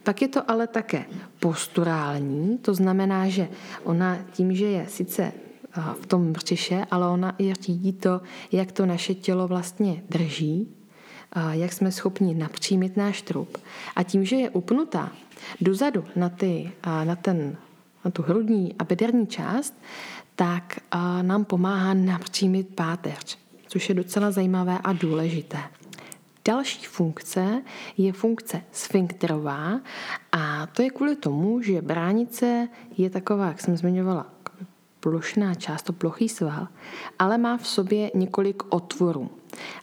Pak 0.03 0.21
je 0.21 0.27
to 0.27 0.51
ale 0.51 0.67
také 0.67 1.05
posturální, 1.39 2.57
to 2.57 2.73
znamená, 2.73 3.29
že 3.29 3.47
ona 3.83 4.17
tím, 4.31 4.55
že 4.55 4.65
je 4.65 4.85
sice 4.87 5.31
v 6.01 6.05
tom 6.05 6.33
břiše, 6.33 6.85
ale 6.91 7.07
ona 7.07 7.35
i 7.39 7.53
řídí 7.53 7.93
to, 7.93 8.21
jak 8.51 8.71
to 8.71 8.85
naše 8.85 9.13
tělo 9.15 9.47
vlastně 9.47 10.03
drží, 10.09 10.67
jak 11.51 11.73
jsme 11.73 11.91
schopni 11.91 12.33
napřímit 12.33 12.97
náš 12.97 13.21
trup. 13.21 13.57
A 13.95 14.03
tím, 14.03 14.25
že 14.25 14.35
je 14.35 14.49
upnutá 14.49 15.11
dozadu 15.61 16.03
na, 16.15 16.29
ty, 16.29 16.71
na, 17.03 17.15
ten, 17.15 17.57
na 18.05 18.11
tu 18.11 18.21
hrudní 18.21 18.75
a 18.79 18.83
bederní 18.83 19.27
část, 19.27 19.73
tak 20.35 20.79
nám 21.21 21.45
pomáhá 21.45 21.93
napřímit 21.93 22.75
páteř, 22.75 23.37
což 23.67 23.89
je 23.89 23.95
docela 23.95 24.31
zajímavé 24.31 24.79
a 24.83 24.93
důležité. 24.93 25.57
Další 26.45 26.85
funkce 26.85 27.61
je 27.97 28.13
funkce 28.13 28.61
sfinkterová 28.71 29.79
a 30.31 30.67
to 30.67 30.81
je 30.81 30.89
kvůli 30.89 31.15
tomu, 31.15 31.61
že 31.61 31.81
bránice 31.81 32.67
je 32.97 33.09
taková, 33.09 33.47
jak 33.47 33.61
jsem 33.61 33.77
zmiňovala, 33.77 34.33
plošná 34.99 35.55
část, 35.55 35.81
to 35.81 35.93
plochý 35.93 36.29
sval, 36.29 36.67
ale 37.19 37.37
má 37.37 37.57
v 37.57 37.67
sobě 37.67 38.11
několik 38.15 38.63
otvorů. 38.73 39.29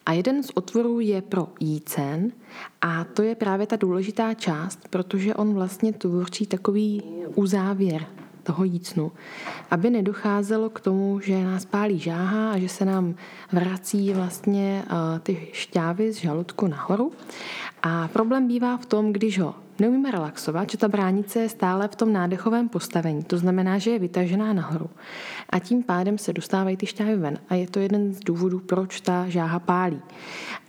A 0.07 0.13
jeden 0.13 0.43
z 0.43 0.51
otvorů 0.55 1.01
je 1.01 1.23
pro 1.23 1.49
jícen 1.61 2.33
a 2.81 3.05
to 3.05 3.23
je 3.23 3.35
právě 3.35 3.67
ta 3.67 3.77
důležitá 3.77 4.35
část, 4.35 4.89
protože 4.91 5.35
on 5.35 5.55
vlastně 5.55 5.93
tvoří 5.93 6.47
takový 6.47 7.03
uzávěr 7.35 8.07
toho 8.45 8.65
jícnu, 8.65 9.13
aby 9.71 9.91
nedocházelo 9.91 10.71
k 10.71 10.81
tomu, 10.81 11.21
že 11.21 11.45
nás 11.45 11.65
pálí 11.65 11.99
žáha 11.99 12.53
a 12.53 12.59
že 12.59 12.69
se 12.69 12.85
nám 12.85 13.15
vrací 13.53 14.13
vlastně 14.13 14.85
eh, 14.87 15.19
ty 15.19 15.49
šťávy 15.53 16.13
z 16.13 16.17
žaludku 16.17 16.67
nahoru. 16.67 17.13
A 17.83 18.09
problém 18.09 18.49
bývá 18.49 18.77
v 18.77 18.87
tom, 18.87 19.13
když 19.13 19.39
ho 19.39 19.55
neumíme 19.79 20.11
relaxovat, 20.11 20.71
že 20.71 20.79
ta 20.79 20.89
bránice 20.89 21.41
je 21.41 21.49
stále 21.49 21.89
v 21.89 21.97
tom 21.97 22.13
nádechovém 22.13 22.69
postavení. 22.69 23.23
To 23.23 23.39
znamená, 23.39 23.79
že 23.79 23.91
je 23.91 23.99
vytažená 23.99 24.53
nahoru. 24.53 24.91
A 25.51 25.59
tím 25.59 25.83
pádem 25.83 26.19
se 26.19 26.33
dostávají 26.33 26.77
ty 26.77 26.87
šťávy 26.87 27.17
ven. 27.17 27.39
A 27.49 27.55
je 27.55 27.67
to 27.67 27.81
jeden 27.81 28.15
z 28.15 28.21
důvodů, 28.21 28.61
proč 28.61 29.01
ta 29.01 29.29
žáha 29.29 29.59
pálí. 29.59 30.01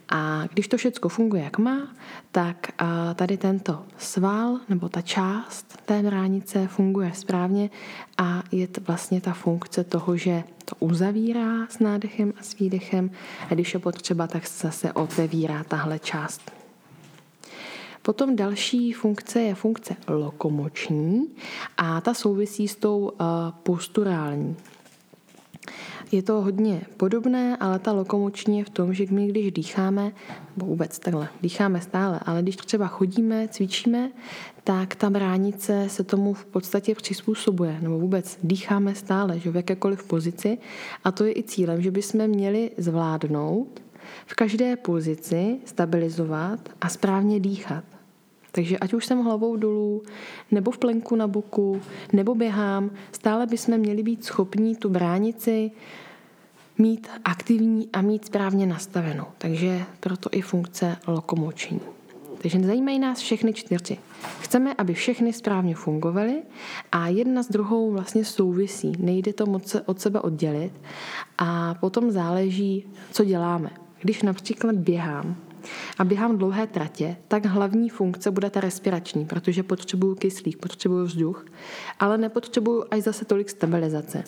A 0.09 0.43
když 0.53 0.67
to 0.67 0.77
všechno 0.77 1.09
funguje, 1.09 1.43
jak 1.43 1.57
má, 1.57 1.87
tak 2.31 2.67
tady 3.15 3.37
tento 3.37 3.85
sval 3.97 4.59
nebo 4.69 4.89
ta 4.89 5.01
část 5.01 5.77
té 5.85 6.03
bránice 6.03 6.67
funguje 6.67 7.11
správně 7.13 7.69
a 8.17 8.43
je 8.51 8.67
to 8.67 8.81
vlastně 8.81 9.21
ta 9.21 9.33
funkce 9.33 9.83
toho, 9.83 10.17
že 10.17 10.43
to 10.65 10.75
uzavírá 10.79 11.67
s 11.69 11.79
nádechem 11.79 12.33
a 12.39 12.43
s 12.43 12.57
výdechem 12.57 13.11
a 13.49 13.53
když 13.53 13.73
je 13.73 13.79
potřeba, 13.79 14.27
tak 14.27 14.47
se 14.47 14.67
zase 14.67 14.93
otevírá 14.93 15.63
tahle 15.63 15.99
část. 15.99 16.51
Potom 18.01 18.35
další 18.35 18.93
funkce 18.93 19.41
je 19.41 19.55
funkce 19.55 19.95
lokomoční 20.07 21.27
a 21.77 22.01
ta 22.01 22.13
souvisí 22.13 22.67
s 22.67 22.75
tou 22.75 23.11
posturální. 23.63 24.55
Je 26.11 26.23
to 26.23 26.41
hodně 26.41 26.81
podobné, 26.97 27.57
ale 27.57 27.79
ta 27.79 27.91
lokomoční 27.91 28.57
je 28.59 28.65
v 28.65 28.69
tom, 28.69 28.93
že 28.93 29.05
my 29.09 29.27
když 29.27 29.51
dýcháme, 29.51 30.11
nebo 30.57 30.65
vůbec 30.65 30.99
takhle, 30.99 31.27
dýcháme 31.41 31.81
stále, 31.81 32.19
ale 32.25 32.41
když 32.41 32.55
třeba 32.55 32.87
chodíme, 32.87 33.47
cvičíme, 33.47 34.11
tak 34.63 34.95
ta 34.95 35.09
bránice 35.09 35.85
se 35.87 36.03
tomu 36.03 36.33
v 36.33 36.45
podstatě 36.45 36.95
přizpůsobuje, 36.95 37.77
nebo 37.81 37.99
vůbec 37.99 38.39
dýcháme 38.43 38.95
stále, 38.95 39.39
že 39.39 39.51
v 39.51 39.55
jakékoliv 39.55 40.03
pozici. 40.03 40.57
A 41.03 41.11
to 41.11 41.25
je 41.25 41.37
i 41.37 41.43
cílem, 41.43 41.81
že 41.81 41.91
bychom 41.91 42.27
měli 42.27 42.71
zvládnout 42.77 43.81
v 44.25 44.33
každé 44.33 44.75
pozici 44.75 45.59
stabilizovat 45.65 46.59
a 46.81 46.89
správně 46.89 47.39
dýchat. 47.39 47.94
Takže 48.55 48.77
ať 48.77 48.93
už 48.93 49.05
jsem 49.05 49.23
hlavou 49.23 49.55
dolů, 49.55 50.03
nebo 50.51 50.71
v 50.71 50.77
plenku 50.77 51.15
na 51.15 51.27
boku, 51.27 51.81
nebo 52.13 52.35
běhám, 52.35 52.91
stále 53.11 53.45
bychom 53.45 53.77
měli 53.77 54.03
být 54.03 54.25
schopní 54.25 54.75
tu 54.75 54.89
bránici 54.89 55.71
mít 56.77 57.07
aktivní 57.25 57.89
a 57.93 58.01
mít 58.01 58.25
správně 58.25 58.65
nastavenou. 58.65 59.25
Takže 59.37 59.83
proto 59.99 60.29
i 60.31 60.41
funkce 60.41 60.97
lokomoční. 61.07 61.79
Takže 62.41 62.59
zajímají 62.59 62.99
nás 62.99 63.19
všechny 63.19 63.53
čtyři. 63.53 63.97
Chceme, 64.39 64.73
aby 64.73 64.93
všechny 64.93 65.33
správně 65.33 65.75
fungovaly 65.75 66.43
a 66.91 67.07
jedna 67.07 67.43
s 67.43 67.47
druhou 67.47 67.91
vlastně 67.91 68.25
souvisí. 68.25 68.93
Nejde 68.99 69.33
to 69.33 69.45
moc 69.45 69.75
od 69.85 70.01
sebe 70.01 70.21
oddělit 70.21 70.71
a 71.37 71.73
potom 71.73 72.11
záleží, 72.11 72.87
co 73.11 73.23
děláme. 73.23 73.69
Když 74.01 74.21
například 74.21 74.75
běhám, 74.75 75.35
a 75.97 76.03
běhám 76.03 76.37
dlouhé 76.37 76.67
tratě, 76.67 77.17
tak 77.27 77.45
hlavní 77.45 77.89
funkce 77.89 78.31
bude 78.31 78.49
ta 78.49 78.59
respirační, 78.59 79.25
protože 79.25 79.63
potřebuju 79.63 80.15
kyslík, 80.15 80.57
potřebuju 80.57 81.05
vzduch, 81.05 81.45
ale 81.99 82.17
nepotřebuju 82.17 82.85
až 82.91 83.01
zase 83.01 83.25
tolik 83.25 83.49
stabilizace. 83.49 84.23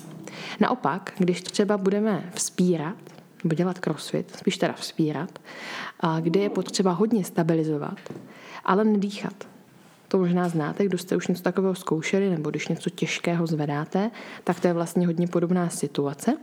Naopak, 0.59 1.13
když 1.17 1.41
třeba 1.41 1.77
budeme 1.77 2.29
vzpírat, 2.35 2.97
nebo 3.43 3.55
dělat 3.55 3.79
crossfit, 3.79 4.35
spíš 4.35 4.57
teda 4.57 4.73
vzpírat, 4.73 5.39
kde 6.21 6.39
je 6.39 6.49
potřeba 6.49 6.91
hodně 6.91 7.23
stabilizovat, 7.23 7.97
ale 8.65 8.83
nedýchat. 8.83 9.47
To 10.07 10.17
možná 10.17 10.49
znáte, 10.49 10.85
kdo 10.85 10.97
jste 10.97 11.15
už 11.15 11.27
něco 11.27 11.43
takového 11.43 11.75
zkoušeli, 11.75 12.29
nebo 12.29 12.49
když 12.49 12.67
něco 12.67 12.89
těžkého 12.89 13.47
zvedáte, 13.47 14.11
tak 14.43 14.59
to 14.59 14.67
je 14.67 14.73
vlastně 14.73 15.07
hodně 15.07 15.27
podobná 15.27 15.69
situace, 15.69 16.37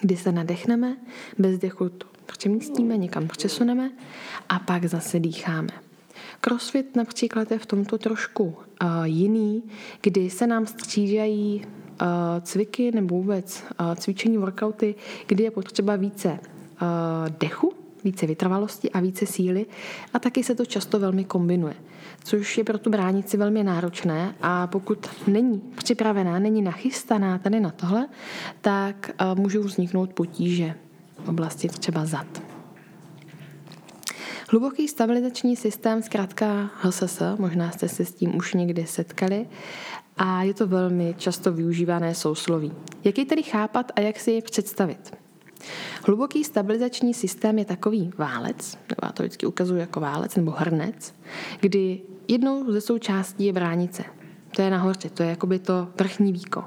kdy 0.00 0.16
se 0.16 0.32
nadechneme, 0.32 0.96
bez 1.38 1.58
dechu 1.58 1.90
přemístíme, 2.32 2.96
někam 2.96 3.28
přesuneme 3.28 3.90
a 4.48 4.58
pak 4.58 4.84
zase 4.84 5.20
dýcháme. 5.20 5.68
Crossfit 6.40 6.96
například 6.96 7.50
je 7.50 7.58
v 7.58 7.66
tomto 7.66 7.98
trošku 7.98 8.44
uh, 8.44 8.54
jiný, 9.04 9.62
kdy 10.00 10.30
se 10.30 10.46
nám 10.46 10.66
střídají 10.66 11.64
uh, 11.64 12.06
cviky 12.42 12.90
nebo 12.94 13.16
vůbec 13.16 13.64
uh, 13.80 13.94
cvičení 13.94 14.38
workouty, 14.38 14.94
kdy 15.26 15.44
je 15.44 15.50
potřeba 15.50 15.96
více 15.96 16.28
uh, 16.28 16.38
dechu, 17.40 17.72
více 18.04 18.26
vytrvalosti 18.26 18.90
a 18.90 19.00
více 19.00 19.26
síly 19.26 19.66
a 20.14 20.18
taky 20.18 20.44
se 20.44 20.54
to 20.54 20.66
často 20.66 20.98
velmi 20.98 21.24
kombinuje, 21.24 21.74
což 22.24 22.58
je 22.58 22.64
pro 22.64 22.78
tu 22.78 22.90
bránici 22.90 23.36
velmi 23.36 23.64
náročné 23.64 24.34
a 24.42 24.66
pokud 24.66 25.08
není 25.26 25.62
připravená, 25.74 26.38
není 26.38 26.62
nachystaná 26.62 27.38
tady 27.38 27.60
na 27.60 27.70
tohle, 27.70 28.08
tak 28.60 29.10
můžou 29.34 29.62
vzniknout 29.62 30.12
potíže 30.12 30.74
oblasti 31.28 31.68
třeba 31.68 32.04
zad. 32.04 32.42
Hluboký 34.50 34.88
stabilizační 34.88 35.56
systém, 35.56 36.02
zkrátka 36.02 36.70
HSS, 36.80 37.22
možná 37.38 37.70
jste 37.70 37.88
se 37.88 38.04
s 38.04 38.14
tím 38.14 38.36
už 38.36 38.54
někdy 38.54 38.86
setkali, 38.86 39.46
a 40.16 40.42
je 40.42 40.54
to 40.54 40.66
velmi 40.66 41.14
často 41.18 41.52
využívané 41.52 42.14
sousloví. 42.14 42.72
Jak 43.04 43.18
jej 43.18 43.26
tedy 43.26 43.42
chápat 43.42 43.92
a 43.96 44.00
jak 44.00 44.20
si 44.20 44.30
je 44.30 44.42
představit? 44.42 45.16
Hluboký 46.06 46.44
stabilizační 46.44 47.14
systém 47.14 47.58
je 47.58 47.64
takový 47.64 48.10
válec, 48.18 48.78
nebo 48.88 49.00
já 49.02 49.12
to 49.12 49.22
vždycky 49.22 49.46
ukazuju 49.46 49.80
jako 49.80 50.00
válec 50.00 50.36
nebo 50.36 50.50
hrnec, 50.50 51.14
kdy 51.60 52.00
jednou 52.28 52.72
ze 52.72 52.80
součástí 52.80 53.46
je 53.46 53.52
bránice. 53.52 54.04
To 54.56 54.62
je 54.62 54.70
nahoře, 54.70 55.10
to 55.10 55.22
je 55.22 55.28
jakoby 55.28 55.58
to 55.58 55.88
vrchní 55.98 56.32
víko. 56.32 56.64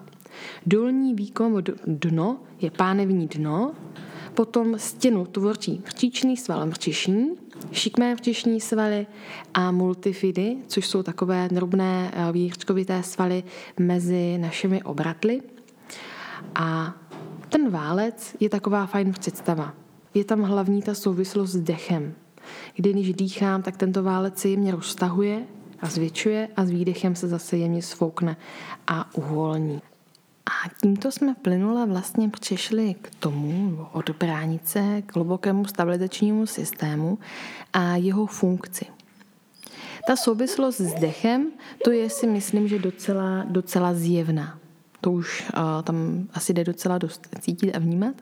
Dolní 0.65 1.13
víko, 1.13 1.61
dno, 1.87 2.37
je 2.61 2.71
pánevní 2.71 3.27
dno, 3.27 3.73
potom 4.35 4.79
stěnu 4.79 5.25
tvoří 5.25 5.81
mrčičný 5.85 6.37
sval 6.37 6.65
mrčišní, 6.65 7.29
šikmé 7.71 8.13
mrčišní 8.13 8.61
svaly 8.61 9.07
a 9.53 9.71
multifidy, 9.71 10.57
což 10.67 10.87
jsou 10.87 11.03
takové 11.03 11.49
drobné 11.51 12.11
eh, 12.13 12.31
výřčkovité 12.31 13.03
svaly 13.03 13.43
mezi 13.79 14.37
našimi 14.37 14.83
obratly. 14.83 15.41
A 16.55 16.93
ten 17.49 17.69
válec 17.69 18.35
je 18.39 18.49
taková 18.49 18.85
fajn 18.85 19.13
představa. 19.13 19.73
Je 20.13 20.23
tam 20.23 20.41
hlavní 20.41 20.81
ta 20.81 20.93
souvislost 20.93 21.51
s 21.51 21.61
dechem. 21.61 22.13
Kdy 22.75 22.93
když 22.93 23.13
dýchám, 23.13 23.61
tak 23.61 23.77
tento 23.77 24.03
válec 24.03 24.39
se 24.39 24.49
jemně 24.49 24.71
roztahuje 24.71 25.45
a 25.79 25.89
zvětšuje 25.89 26.49
a 26.55 26.65
s 26.65 26.69
výdechem 26.69 27.15
se 27.15 27.27
zase 27.27 27.57
jemně 27.57 27.81
svoukne 27.81 28.37
a 28.87 29.15
uvolní. 29.15 29.81
A 30.45 30.69
tímto 30.81 31.11
jsme 31.11 31.35
plynule 31.41 31.85
vlastně 31.85 32.29
přešli 32.29 32.95
k 33.01 33.15
tomu, 33.19 33.87
od 33.91 34.09
bránice 34.09 35.01
k 35.05 35.15
hlubokému 35.15 35.65
stabilizačnímu 35.65 36.45
systému 36.45 37.19
a 37.73 37.95
jeho 37.95 38.25
funkci. 38.25 38.85
Ta 40.07 40.15
souvislost 40.15 40.81
s 40.81 40.93
dechem, 40.93 41.51
to 41.83 41.91
je 41.91 42.09
si 42.09 42.27
myslím, 42.27 42.67
že 42.67 42.79
docela, 42.79 43.43
docela 43.43 43.93
zjevná 43.93 44.59
to 45.05 45.11
už 45.11 45.41
uh, 45.41 45.83
tam 45.83 46.27
asi 46.33 46.53
jde 46.53 46.63
docela 46.63 46.97
dost 46.97 47.27
cítit 47.39 47.75
a 47.75 47.79
vnímat, 47.79 48.15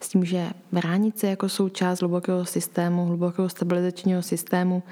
s 0.00 0.08
tím, 0.08 0.24
že 0.24 0.50
bránice 0.72 1.26
jako 1.26 1.48
součást 1.48 2.00
hlubokého 2.00 2.44
systému, 2.44 3.06
hlubokého 3.06 3.48
stabilizačního 3.48 4.22
systému 4.22 4.82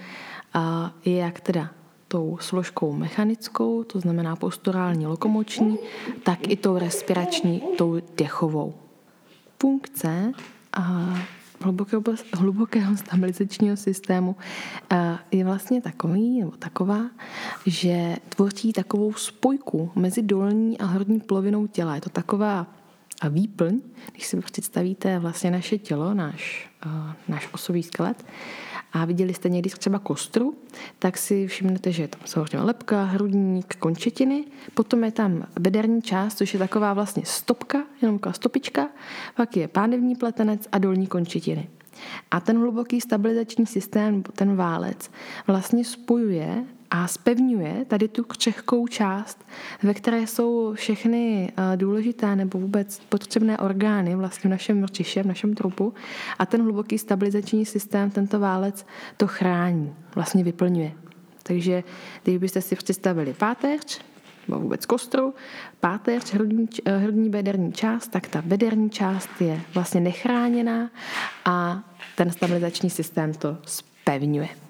uh, 0.57 0.63
je 1.05 1.17
jak 1.17 1.41
teda 1.41 1.71
tou 2.09 2.39
složkou 2.41 2.93
mechanickou, 2.93 3.85
to 3.85 4.01
znamená 4.01 4.37
posturální 4.37 5.07
lokomoční, 5.07 5.79
tak 6.23 6.49
i 6.49 6.57
tou 6.57 6.79
respirační, 6.79 7.63
tou 7.79 8.01
dechovou. 8.17 8.75
Funkce 9.59 10.33
uh, 10.79 11.19
hlubokého, 11.61 12.03
hlubokého 12.35 12.97
stabilizačního 12.97 13.77
systému 13.77 14.37
eh, 14.93 15.19
je 15.31 15.45
vlastně 15.45 15.81
takový 15.83 16.41
nebo 16.41 16.51
taková, 16.51 17.01
že 17.67 18.17
tvoří 18.29 18.73
takovou 18.73 19.13
spojku 19.13 19.91
mezi 19.95 20.23
dolní 20.23 20.79
a 20.79 20.85
horní 20.85 21.21
polovinou 21.21 21.67
těla. 21.67 21.95
Je 21.95 22.01
to 22.01 22.11
taková 22.11 22.67
a 23.21 23.29
výplň, 23.29 23.81
když 24.13 24.27
si 24.27 24.41
představíte 24.41 25.19
vlastně 25.19 25.51
naše 25.51 25.79
tělo, 25.79 26.15
náš, 26.15 26.71
uh, 26.87 26.93
náš 27.29 27.49
osový 27.53 27.83
skelet, 27.83 28.25
a 29.03 29.05
viděli 29.05 29.35
jste 29.35 29.49
někdy 29.49 29.71
třeba 29.71 29.99
kostru, 29.99 30.55
tak 30.99 31.19
si 31.19 31.47
všimnete, 31.47 31.93
že 31.93 32.03
je 32.03 32.09
tam 32.09 32.21
samozřejmě 32.25 32.61
lepka, 32.61 33.05
hrudník, 33.05 33.77
končetiny, 33.77 34.45
potom 34.75 35.05
je 35.05 35.13
tam 35.13 35.47
bederní 35.61 36.03
část, 36.03 36.39
což 36.39 36.53
je 36.53 36.59
taková 36.59 36.95
vlastně 36.95 37.23
stopka, 37.27 37.85
jenom 38.03 38.19
taková 38.19 38.33
stopička, 38.33 38.89
pak 39.37 39.57
je 39.57 39.69
pánevní 39.69 40.15
pletenec 40.15 40.69
a 40.73 40.79
dolní 40.79 41.07
končetiny. 41.07 41.69
A 42.31 42.41
ten 42.41 42.59
hluboký 42.59 43.01
stabilizační 43.01 43.67
systém, 43.67 44.23
ten 44.23 44.57
válec, 44.57 45.11
vlastně 45.47 45.85
spojuje 45.85 46.65
a 46.91 47.09
spevňuje 47.09 47.85
tady 47.85 48.09
tu 48.09 48.25
křehkou 48.25 48.87
část, 48.87 49.47
ve 49.83 49.95
které 49.95 50.27
jsou 50.27 50.75
všechny 50.75 51.53
eh, 51.57 51.77
důležité 51.77 52.37
nebo 52.37 52.59
vůbec 52.59 53.01
potřebné 53.09 53.59
orgány 53.59 54.15
vlastně 54.15 54.49
v 54.49 54.51
našem 54.51 54.81
mrčiše, 54.81 55.23
v 55.23 55.27
našem 55.27 55.55
trupu 55.55 55.95
a 56.39 56.47
ten 56.47 56.63
hluboký 56.63 56.99
stabilizační 56.99 57.67
systém, 57.67 58.11
tento 58.11 58.41
válec 58.41 58.87
to 59.17 59.27
chrání, 59.27 59.95
vlastně 60.15 60.45
vyplňuje. 60.45 60.93
Takže 61.43 61.83
kdybyste 62.23 62.63
si 62.63 62.77
představili 62.77 63.35
páteř, 63.35 64.01
nebo 64.49 64.61
vůbec 64.61 64.87
kostru, 64.87 65.35
páteř, 65.81 66.33
hrudní, 66.33 66.69
eh, 66.85 66.99
hrudní 66.99 67.31
bederní 67.31 67.73
část, 67.73 68.09
tak 68.09 68.29
ta 68.29 68.43
bederní 68.43 68.91
část 68.91 69.31
je 69.41 69.61
vlastně 69.75 70.01
nechráněná 70.01 70.91
a 71.45 71.83
ten 72.17 72.31
stabilizační 72.31 72.91
systém 72.91 73.35
to 73.35 73.59
spevňuje. 73.67 74.66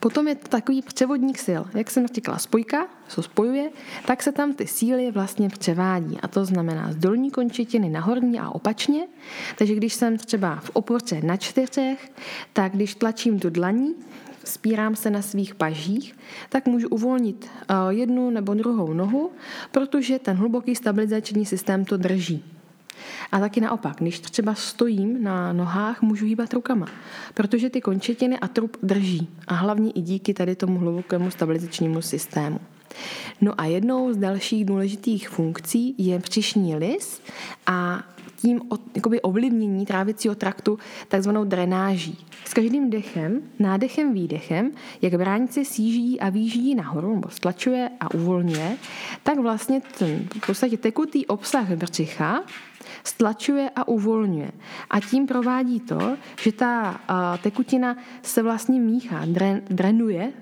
Potom 0.00 0.28
je 0.28 0.34
to 0.34 0.48
takový 0.48 0.82
převodník 0.82 1.38
sil. 1.46 1.62
Jak 1.74 1.90
jsem 1.90 2.06
říkala, 2.06 2.38
spojka 2.38 2.86
se 3.08 3.22
spojuje, 3.22 3.70
tak 4.06 4.22
se 4.22 4.32
tam 4.32 4.54
ty 4.54 4.66
síly 4.66 5.10
vlastně 5.10 5.48
převádí. 5.48 6.18
A 6.22 6.28
to 6.28 6.44
znamená 6.44 6.92
z 6.92 6.96
dolní 6.96 7.30
končetiny 7.30 7.88
na 7.88 8.00
horní 8.00 8.40
a 8.40 8.50
opačně. 8.50 9.06
Takže 9.58 9.74
když 9.74 9.94
jsem 9.94 10.18
třeba 10.18 10.56
v 10.56 10.70
oporce 10.72 11.20
na 11.22 11.36
čtyřech, 11.36 12.12
tak 12.52 12.72
když 12.72 12.94
tlačím 12.94 13.38
do 13.38 13.50
dlaní, 13.50 13.94
spírám 14.44 14.96
se 14.96 15.10
na 15.10 15.22
svých 15.22 15.54
pažích, 15.54 16.16
tak 16.48 16.66
můžu 16.66 16.88
uvolnit 16.88 17.46
eh, 17.46 17.74
jednu 17.88 18.30
nebo 18.30 18.54
druhou 18.54 18.92
nohu, 18.92 19.30
protože 19.70 20.18
ten 20.18 20.36
hluboký 20.36 20.74
stabilizační 20.74 21.46
systém 21.46 21.84
to 21.84 21.96
drží. 21.96 22.44
A 23.34 23.38
taky 23.40 23.60
naopak, 23.60 23.96
když 24.00 24.20
třeba 24.20 24.54
stojím 24.54 25.22
na 25.22 25.52
nohách, 25.52 26.02
můžu 26.02 26.26
hýbat 26.26 26.52
rukama, 26.52 26.86
protože 27.34 27.70
ty 27.70 27.80
končetiny 27.80 28.38
a 28.38 28.48
trup 28.48 28.76
drží. 28.82 29.28
A 29.46 29.54
hlavně 29.54 29.90
i 29.90 30.00
díky 30.00 30.34
tady 30.34 30.56
tomu 30.56 30.78
hlubokému 30.78 31.30
stabilizačnímu 31.30 32.02
systému. 32.02 32.60
No 33.40 33.60
a 33.60 33.64
jednou 33.64 34.12
z 34.12 34.16
dalších 34.16 34.64
důležitých 34.64 35.28
funkcí 35.28 35.94
je 35.98 36.18
příšní 36.18 36.76
lis 36.76 37.22
a 37.66 38.02
tím 38.36 38.60
jakoby 38.94 39.20
ovlivnění 39.20 39.86
trávicího 39.86 40.34
traktu 40.34 40.78
takzvanou 41.08 41.44
drenáží. 41.44 42.18
S 42.44 42.54
každým 42.54 42.90
dechem, 42.90 43.40
nádechem, 43.58 44.14
výdechem, 44.14 44.70
jak 45.02 45.14
bránice 45.14 45.64
síží 45.64 46.20
a 46.20 46.28
výjíždí 46.28 46.74
nahoru, 46.74 47.14
nebo 47.14 47.28
stlačuje 47.28 47.90
a 48.00 48.14
uvolňuje, 48.14 48.76
tak 49.22 49.38
vlastně 49.38 49.80
ten 49.98 50.28
v 50.42 50.46
podstatě 50.46 50.76
tekutý 50.76 51.26
obsah 51.26 51.68
břicha 51.68 52.44
stlačuje 53.04 53.70
a 53.76 53.88
uvolňuje. 53.88 54.52
A 54.90 55.00
tím 55.00 55.26
provádí 55.26 55.80
to, 55.80 56.16
že 56.40 56.52
ta 56.52 57.00
tekutina 57.42 57.96
se 58.22 58.42
vlastně 58.42 58.80
míchá, 58.80 59.24
dren, 59.24 59.62
drenuje 59.70 60.32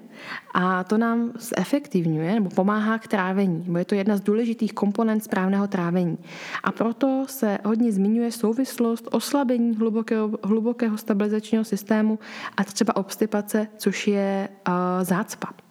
a 0.55 0.85
to 0.85 0.99
nám 0.99 1.33
zefektivňuje 1.59 2.35
nebo 2.35 2.51
pomáhá 2.51 2.99
k 2.99 3.09
trávení, 3.09 3.65
bo 3.69 3.79
je 3.79 3.85
to 3.85 3.95
jedna 3.95 4.17
z 4.17 4.21
důležitých 4.21 4.73
komponent 4.73 5.25
správného 5.25 5.69
trávení. 5.69 6.19
A 6.63 6.73
proto 6.73 7.25
se 7.29 7.59
hodně 7.65 7.93
zmiňuje 7.93 8.33
souvislost 8.33 9.09
oslabení 9.11 9.77
hlubokého, 9.77 10.31
hlubokého 10.43 10.99
stabilizačního 10.99 11.65
systému 11.65 12.19
a 12.57 12.65
třeba 12.65 12.97
obstipace, 12.97 13.67
což 13.77 14.09
je 14.09 14.49
uh, 14.69 14.75
zácpa. 15.05 15.62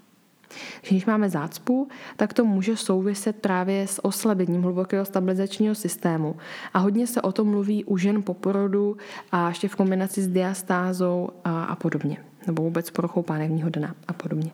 Když 0.89 1.05
máme 1.05 1.29
zácpu, 1.29 1.87
tak 2.15 2.33
to 2.33 2.45
může 2.45 2.77
souviset 2.77 3.35
právě 3.35 3.87
s 3.87 4.05
oslabením 4.05 4.61
hlubokého 4.61 5.05
stabilizačního 5.05 5.75
systému. 5.75 6.35
A 6.73 6.79
hodně 6.79 7.07
se 7.07 7.21
o 7.21 7.31
tom 7.31 7.47
mluví 7.47 7.85
u 7.85 7.97
žen 7.97 8.23
po 8.23 8.33
porodu 8.33 8.97
a 9.31 9.47
ještě 9.47 9.67
v 9.67 9.75
kombinaci 9.75 10.21
s 10.21 10.27
diastázou 10.27 11.29
a, 11.43 11.63
a 11.63 11.75
podobně. 11.75 12.17
Nebo 12.47 12.63
vůbec 12.63 12.89
poruchou 12.89 13.21
pánevního 13.21 13.69
dna 13.69 13.95
a 14.07 14.13
podobně. 14.13 14.51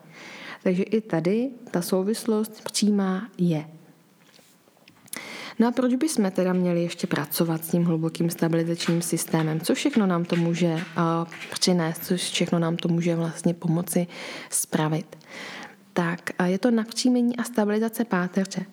Takže 0.64 0.84
i 0.84 1.02
tady 1.02 1.50
ta 1.72 1.82
souvislost 1.82 2.64
přímá 2.64 3.28
je. 3.38 3.66
No 5.60 5.68
a 5.68 5.72
proč 5.72 5.96
bychom 5.96 6.32
teda 6.32 6.54
měli 6.54 6.84
ještě 6.84 7.08
pracovat 7.08 7.66
s 7.66 7.70
tím 7.70 7.86
hlubokým 7.86 8.30
stabilizačním 8.30 9.02
systémem? 9.02 9.60
Co 9.60 9.76
všechno 9.76 10.06
nám 10.06 10.26
to 10.26 10.36
může 10.36 10.74
uh, 10.74 10.82
přinést, 11.52 12.06
co 12.06 12.18
všechno 12.18 12.60
nám 12.60 12.78
to 12.78 12.90
může 12.90 13.16
vlastně 13.16 13.54
pomoci 13.54 14.08
spravit? 14.50 15.18
Tak 15.98 16.32
je 16.46 16.58
to 16.58 16.72
napříjmení 16.72 17.38
a 17.38 17.44
stabilizace 17.44 18.06
páteře. 18.06 18.66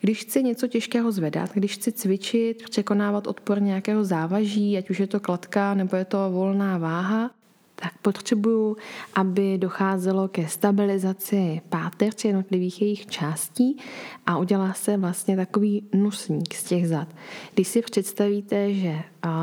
Když 0.00 0.20
chci 0.20 0.42
něco 0.42 0.66
těžkého 0.66 1.12
zvedat, 1.12 1.50
když 1.54 1.74
chci 1.74 1.92
cvičit, 1.92 2.62
překonávat 2.70 3.26
odpor 3.26 3.62
nějakého 3.62 4.04
závaží, 4.04 4.78
ať 4.78 4.90
už 4.90 5.00
je 5.00 5.06
to 5.06 5.20
kladka 5.20 5.74
nebo 5.74 5.96
je 5.96 6.04
to 6.04 6.30
volná 6.30 6.78
váha, 6.78 7.30
tak 7.74 7.98
potřebuju, 8.02 8.76
aby 9.14 9.58
docházelo 9.58 10.28
ke 10.28 10.48
stabilizaci 10.48 11.60
páterce 11.68 12.28
jednotlivých 12.28 12.82
jejich 12.82 13.06
částí 13.06 13.78
a 14.26 14.38
udělá 14.38 14.72
se 14.72 14.96
vlastně 14.96 15.36
takový 15.36 15.88
nusník 15.94 16.54
z 16.54 16.64
těch 16.64 16.88
zad. 16.88 17.08
Když 17.54 17.68
si 17.68 17.82
představíte, 17.82 18.74
že 18.74 18.94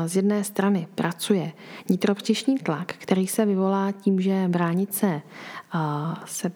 z 0.06 0.16
jedné 0.16 0.44
strany 0.44 0.86
pracuje 0.94 1.52
nitropřišní 1.88 2.58
tlak, 2.58 2.94
který 2.98 3.26
se 3.26 3.46
vyvolá 3.46 3.92
tím, 3.92 4.20
že 4.20 4.44
bránice 4.48 5.22
se 6.24 6.52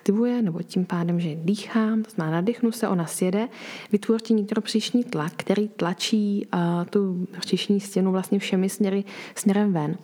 aktivuje, 0.00 0.42
nebo 0.42 0.62
tím 0.62 0.84
pádem, 0.84 1.20
že 1.20 1.36
dýchám, 1.44 2.02
to 2.02 2.10
znamená 2.10 2.36
nadechnu 2.36 2.72
se, 2.72 2.88
ona 2.88 3.06
sjede, 3.06 3.48
vytvoří 3.92 4.34
nitropříšní 4.34 5.04
tlak, 5.04 5.32
který 5.36 5.68
tlačí 5.68 6.46
uh, 6.54 6.84
tu 6.90 7.28
příšní 7.40 7.80
stěnu 7.80 8.12
vlastně 8.12 8.38
všemi 8.38 8.68
směry, 8.68 9.04
směrem 9.34 9.72
ven. 9.72 9.96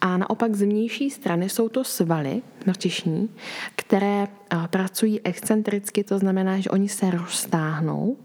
A 0.00 0.16
naopak 0.16 0.54
z 0.54 0.62
vnější 0.62 1.10
strany 1.10 1.48
jsou 1.48 1.68
to 1.68 1.84
svaly 1.84 2.42
mrčišní, 2.66 3.30
které 3.76 4.26
uh, 4.26 4.66
pracují 4.66 5.20
excentricky, 5.20 6.04
to 6.04 6.18
znamená, 6.18 6.58
že 6.58 6.70
oni 6.70 6.88
se 6.88 7.10
roztáhnou 7.10 8.16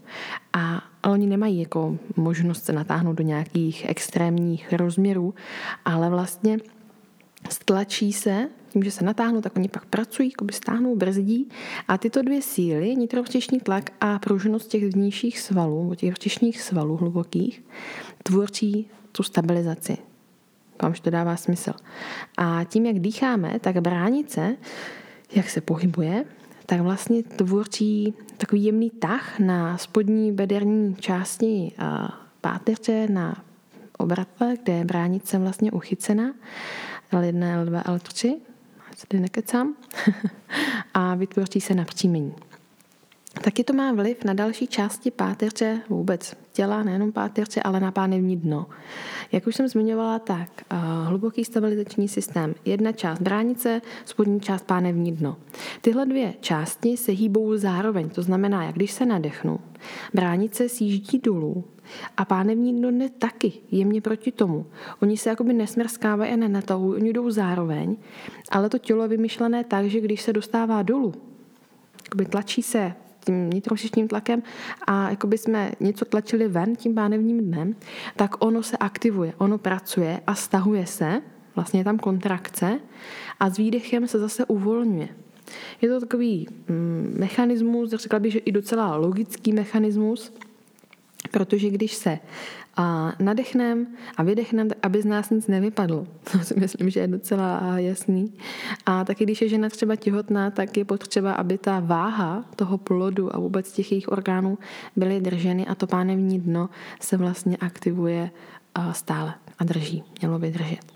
a 0.52 0.82
ale 1.02 1.14
oni 1.14 1.26
nemají 1.26 1.60
jako 1.60 1.96
možnost 2.16 2.64
se 2.64 2.72
natáhnout 2.72 3.16
do 3.16 3.24
nějakých 3.24 3.88
extrémních 3.88 4.72
rozměrů, 4.72 5.34
ale 5.84 6.10
vlastně 6.10 6.58
stlačí 7.52 8.12
se, 8.12 8.48
tím, 8.68 8.82
že 8.82 8.90
se 8.90 9.04
natáhnou, 9.04 9.40
tak 9.40 9.56
oni 9.56 9.68
pak 9.68 9.84
pracují, 9.86 10.28
jako 10.30 10.44
by 10.44 10.52
stáhnou, 10.52 10.96
brzdí 10.96 11.48
a 11.88 11.98
tyto 11.98 12.22
dvě 12.22 12.42
síly, 12.42 12.96
nitrobřišní 12.96 13.60
tlak 13.60 13.90
a 14.00 14.18
pružnost 14.18 14.70
těch 14.70 14.84
vnějších 14.84 15.40
svalů, 15.40 15.94
těch 15.94 16.12
vřišních 16.12 16.62
svalů 16.62 16.96
hlubokých, 16.96 17.62
tvoří 18.22 18.86
tu 19.12 19.22
stabilizaci. 19.22 19.96
Vám 20.82 20.92
to 20.92 21.10
dává 21.10 21.36
smysl. 21.36 21.72
A 22.36 22.64
tím, 22.64 22.86
jak 22.86 22.98
dýcháme, 22.98 23.58
tak 23.60 23.80
bránice, 23.80 24.56
jak 25.34 25.50
se 25.50 25.60
pohybuje, 25.60 26.24
tak 26.66 26.80
vlastně 26.80 27.22
tvoří 27.22 28.14
takový 28.36 28.64
jemný 28.64 28.90
tah 28.90 29.38
na 29.38 29.78
spodní 29.78 30.32
bederní 30.32 30.94
části 30.94 31.72
páteře, 32.40 33.06
na 33.10 33.44
obratle, 33.98 34.54
kde 34.62 34.72
je 34.72 34.84
bránice 34.84 35.38
vlastně 35.38 35.72
uchycena, 35.72 36.34
L1, 37.12 37.64
L2, 37.64 37.82
L3, 37.82 38.36
se 38.96 39.06
tady 39.06 39.20
nekecám, 39.20 39.74
a 40.94 41.14
vytvoří 41.14 41.60
se 41.60 41.74
napřímení. 41.74 42.34
Taky 43.44 43.64
to 43.64 43.72
má 43.72 43.92
vliv 43.92 44.24
na 44.24 44.32
další 44.32 44.66
části 44.66 45.10
páteře 45.10 45.80
vůbec 45.88 46.36
těla, 46.52 46.82
nejenom 46.82 47.12
páteře, 47.12 47.62
ale 47.62 47.80
na 47.80 47.92
pánevní 47.92 48.36
dno. 48.36 48.66
Jak 49.32 49.46
už 49.46 49.56
jsem 49.56 49.68
zmiňovala, 49.68 50.18
tak 50.18 50.48
uh, 50.72 50.78
hluboký 51.06 51.44
stabilizační 51.44 52.08
systém, 52.08 52.54
jedna 52.64 52.92
část 52.92 53.20
bránice, 53.20 53.82
spodní 54.04 54.40
část 54.40 54.66
pánevní 54.66 55.12
dno. 55.12 55.36
Tyhle 55.80 56.06
dvě 56.06 56.34
části 56.40 56.96
se 56.96 57.12
hýbou 57.12 57.56
zároveň, 57.56 58.08
to 58.08 58.22
znamená, 58.22 58.64
jak 58.64 58.74
když 58.74 58.92
se 58.92 59.06
nadechnu, 59.06 59.60
bránice 60.14 60.68
sjíždí 60.68 61.18
dolů 61.18 61.64
a 62.16 62.24
pánevní 62.24 62.72
dno 62.72 62.90
jde 62.90 63.08
taky 63.08 63.52
jemně 63.70 64.00
proti 64.00 64.32
tomu. 64.32 64.66
Oni 65.02 65.16
se 65.16 65.30
jakoby 65.30 65.52
nesmrskávají 65.52 66.32
a 66.32 66.36
nenatahují, 66.36 67.02
oni 67.02 67.12
jdou 67.12 67.30
zároveň, 67.30 67.96
ale 68.50 68.68
to 68.68 68.78
tělo 68.78 69.02
je 69.02 69.08
vymyšlené 69.08 69.64
tak, 69.64 69.86
že 69.86 70.00
když 70.00 70.22
se 70.22 70.32
dostává 70.32 70.82
dolů, 70.82 71.14
tlačí 72.30 72.62
se 72.62 72.92
tím 73.24 73.50
nitrobřišním 73.50 74.08
tlakem 74.08 74.42
a 74.86 75.10
jako 75.10 75.26
by 75.26 75.38
jsme 75.38 75.72
něco 75.80 76.04
tlačili 76.04 76.48
ven 76.48 76.76
tím 76.76 76.94
pánevním 76.94 77.38
dnem, 77.38 77.76
tak 78.16 78.44
ono 78.44 78.62
se 78.62 78.76
aktivuje, 78.76 79.32
ono 79.38 79.58
pracuje 79.58 80.20
a 80.26 80.34
stahuje 80.34 80.86
se, 80.86 81.22
vlastně 81.54 81.80
je 81.80 81.84
tam 81.84 81.98
kontrakce 81.98 82.80
a 83.40 83.50
s 83.50 83.56
výdechem 83.56 84.08
se 84.08 84.18
zase 84.18 84.44
uvolňuje. 84.44 85.08
Je 85.82 85.88
to 85.88 86.00
takový 86.00 86.48
mm, 86.68 87.14
mechanismus, 87.18 87.90
řekla 87.90 88.18
bych, 88.18 88.32
že 88.32 88.38
i 88.38 88.52
docela 88.52 88.96
logický 88.96 89.52
mechanismus, 89.52 90.32
protože 91.30 91.70
když 91.70 91.94
se 91.94 92.18
a 92.76 93.12
nadechnem 93.18 93.86
a 94.16 94.22
vydechnem, 94.22 94.68
aby 94.82 95.02
z 95.02 95.04
nás 95.04 95.30
nic 95.30 95.46
nevypadlo. 95.46 96.06
To 96.32 96.38
si 96.38 96.60
myslím, 96.60 96.90
že 96.90 97.00
je 97.00 97.06
docela 97.06 97.60
jasný. 97.76 98.34
A 98.86 99.04
taky 99.04 99.24
když 99.24 99.42
je 99.42 99.48
žena 99.48 99.68
třeba 99.68 99.96
těhotná, 99.96 100.50
tak 100.50 100.76
je 100.76 100.84
potřeba, 100.84 101.32
aby 101.32 101.58
ta 101.58 101.80
váha 101.80 102.44
toho 102.56 102.78
plodu 102.78 103.36
a 103.36 103.38
vůbec 103.38 103.72
těch 103.72 103.92
jejich 103.92 104.08
orgánů 104.08 104.58
byly 104.96 105.20
drženy 105.20 105.66
a 105.66 105.74
to 105.74 105.86
pánevní 105.86 106.40
dno 106.40 106.68
se 107.00 107.16
vlastně 107.16 107.56
aktivuje 107.56 108.30
stále 108.92 109.34
a 109.58 109.64
drží. 109.64 110.04
Mělo 110.20 110.38
by 110.38 110.50
držet. 110.50 110.92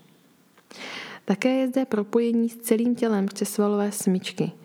Také 1.24 1.48
je 1.48 1.68
zde 1.68 1.84
propojení 1.84 2.48
s 2.48 2.56
celým 2.56 2.94
tělem 2.94 3.26
přes 3.26 3.52
svalové 3.52 3.92
smyčky– 3.92 4.52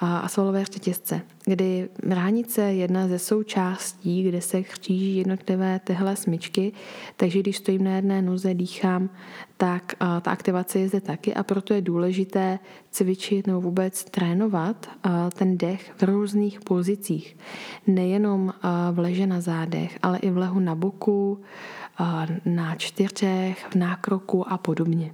a 0.00 0.28
svalové 0.28 0.64
řetězce, 0.64 1.20
kdy 1.44 1.88
ránice 2.08 2.62
je 2.62 2.74
jedna 2.74 3.08
ze 3.08 3.18
součástí, 3.18 4.22
kde 4.22 4.40
se 4.40 4.62
kříží 4.62 5.16
jednotlivé 5.16 5.80
tyhle 5.84 6.16
smyčky, 6.16 6.72
takže 7.16 7.40
když 7.40 7.56
stojím 7.56 7.84
na 7.84 7.96
jedné 7.96 8.22
noze, 8.22 8.54
dýchám, 8.54 9.10
tak 9.56 9.94
ta 9.98 10.30
aktivace 10.30 10.78
je 10.78 10.88
zde 10.88 11.00
taky 11.00 11.34
a 11.34 11.42
proto 11.42 11.74
je 11.74 11.82
důležité 11.82 12.58
cvičit 12.90 13.46
nebo 13.46 13.60
vůbec 13.60 14.04
trénovat 14.04 14.90
ten 15.34 15.58
dech 15.58 15.92
v 15.96 16.02
různých 16.02 16.60
pozicích. 16.60 17.36
Nejenom 17.86 18.52
v 18.92 18.98
leže 18.98 19.26
na 19.26 19.40
zádech, 19.40 19.98
ale 20.02 20.18
i 20.18 20.30
v 20.30 20.36
lehu 20.36 20.60
na 20.60 20.74
boku, 20.74 21.40
na 22.44 22.74
čtyřech, 22.74 23.66
v 23.70 23.74
nákroku 23.74 24.52
a 24.52 24.58
podobně. 24.58 25.12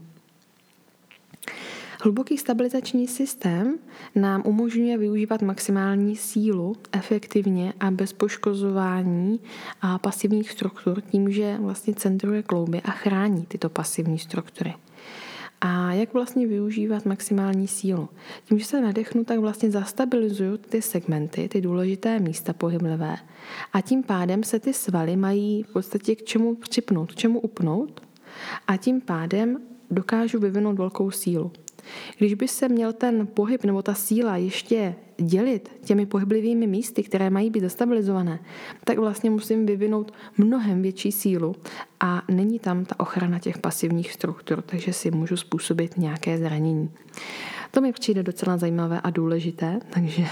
Hluboký 2.03 2.39
stabilizační 2.39 3.09
systém 3.09 3.79
nám 4.15 4.43
umožňuje 4.47 4.99
využívat 4.99 5.43
maximální 5.43 6.17
sílu 6.17 6.77
efektivně 6.93 7.73
a 7.81 7.91
bez 7.91 8.13
poškozování 8.13 9.41
a 9.81 9.99
pasivních 9.99 10.51
struktur 10.51 11.01
tím, 11.01 11.33
že 11.33 11.57
vlastně 11.61 11.95
centruje 11.95 12.43
klouby 12.43 12.81
a 12.81 12.91
chrání 12.91 13.47
tyto 13.47 13.69
pasivní 13.69 14.19
struktury. 14.19 14.75
A 15.61 15.93
jak 15.93 16.15
vlastně 16.15 16.47
využívat 16.47 17.07
maximální 17.07 17.69
sílu? 17.69 18.09
Tím, 18.45 18.59
že 18.59 18.65
se 18.65 18.81
nadechnu, 18.81 19.25
tak 19.25 19.39
vlastně 19.39 19.71
zastabilizuju 19.71 20.57
ty 20.57 20.83
segmenty, 20.83 21.49
ty 21.49 21.61
důležité 21.61 22.19
místa 22.19 22.53
pohyblivé. 22.53 23.17
A 23.73 23.81
tím 23.81 24.03
pádem 24.03 24.43
se 24.43 24.61
ty 24.61 24.73
svaly 24.73 25.17
mají 25.17 25.63
v 25.63 25.73
podstatě 25.73 26.17
k 26.17 26.25
čemu 26.25 26.55
připnout, 26.55 27.13
k 27.13 27.17
čemu 27.17 27.41
upnout. 27.41 28.01
A 28.67 28.77
tím 28.77 29.01
pádem 29.01 29.59
dokážu 29.91 30.39
vyvinout 30.39 30.79
velkou 30.79 31.11
sílu. 31.11 31.53
Když 32.19 32.35
by 32.35 32.49
se 32.49 32.69
měl 32.69 32.93
ten 32.93 33.27
pohyb 33.27 33.65
nebo 33.65 33.83
ta 33.83 33.95
síla 33.95 34.37
ještě 34.37 34.95
dělit 35.17 35.71
těmi 35.85 36.07
pohyblivými 36.07 36.67
místy, 36.67 37.03
které 37.03 37.31
mají 37.31 37.51
být 37.51 37.61
zastabilizované, 37.61 38.41
tak 38.85 38.99
vlastně 38.99 39.31
musím 39.31 39.67
vyvinout 39.67 40.13
mnohem 40.39 40.83
větší 40.83 41.13
sílu 41.13 41.57
a 42.01 42.23
není 42.29 42.59
tam 42.59 42.85
ta 42.85 43.01
ochrana 43.01 43.39
těch 43.39 43.59
pasivních 43.59 44.13
struktur, 44.13 44.63
takže 44.63 44.93
si 44.93 45.11
můžu 45.11 45.37
způsobit 45.37 45.99
nějaké 45.99 46.39
zranění. 46.39 46.91
To 47.71 47.81
mi 47.81 47.93
přijde 47.93 48.23
docela 48.23 48.57
zajímavé 48.57 49.01
a 49.01 49.11
důležité, 49.11 49.81
takže 49.91 50.25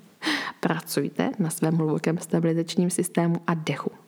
pracujte 0.60 1.30
na 1.38 1.50
svém 1.50 1.74
hlubokém 1.74 2.18
stabilizačním 2.18 2.90
systému 2.90 3.36
a 3.46 3.54
dechu. 3.54 4.03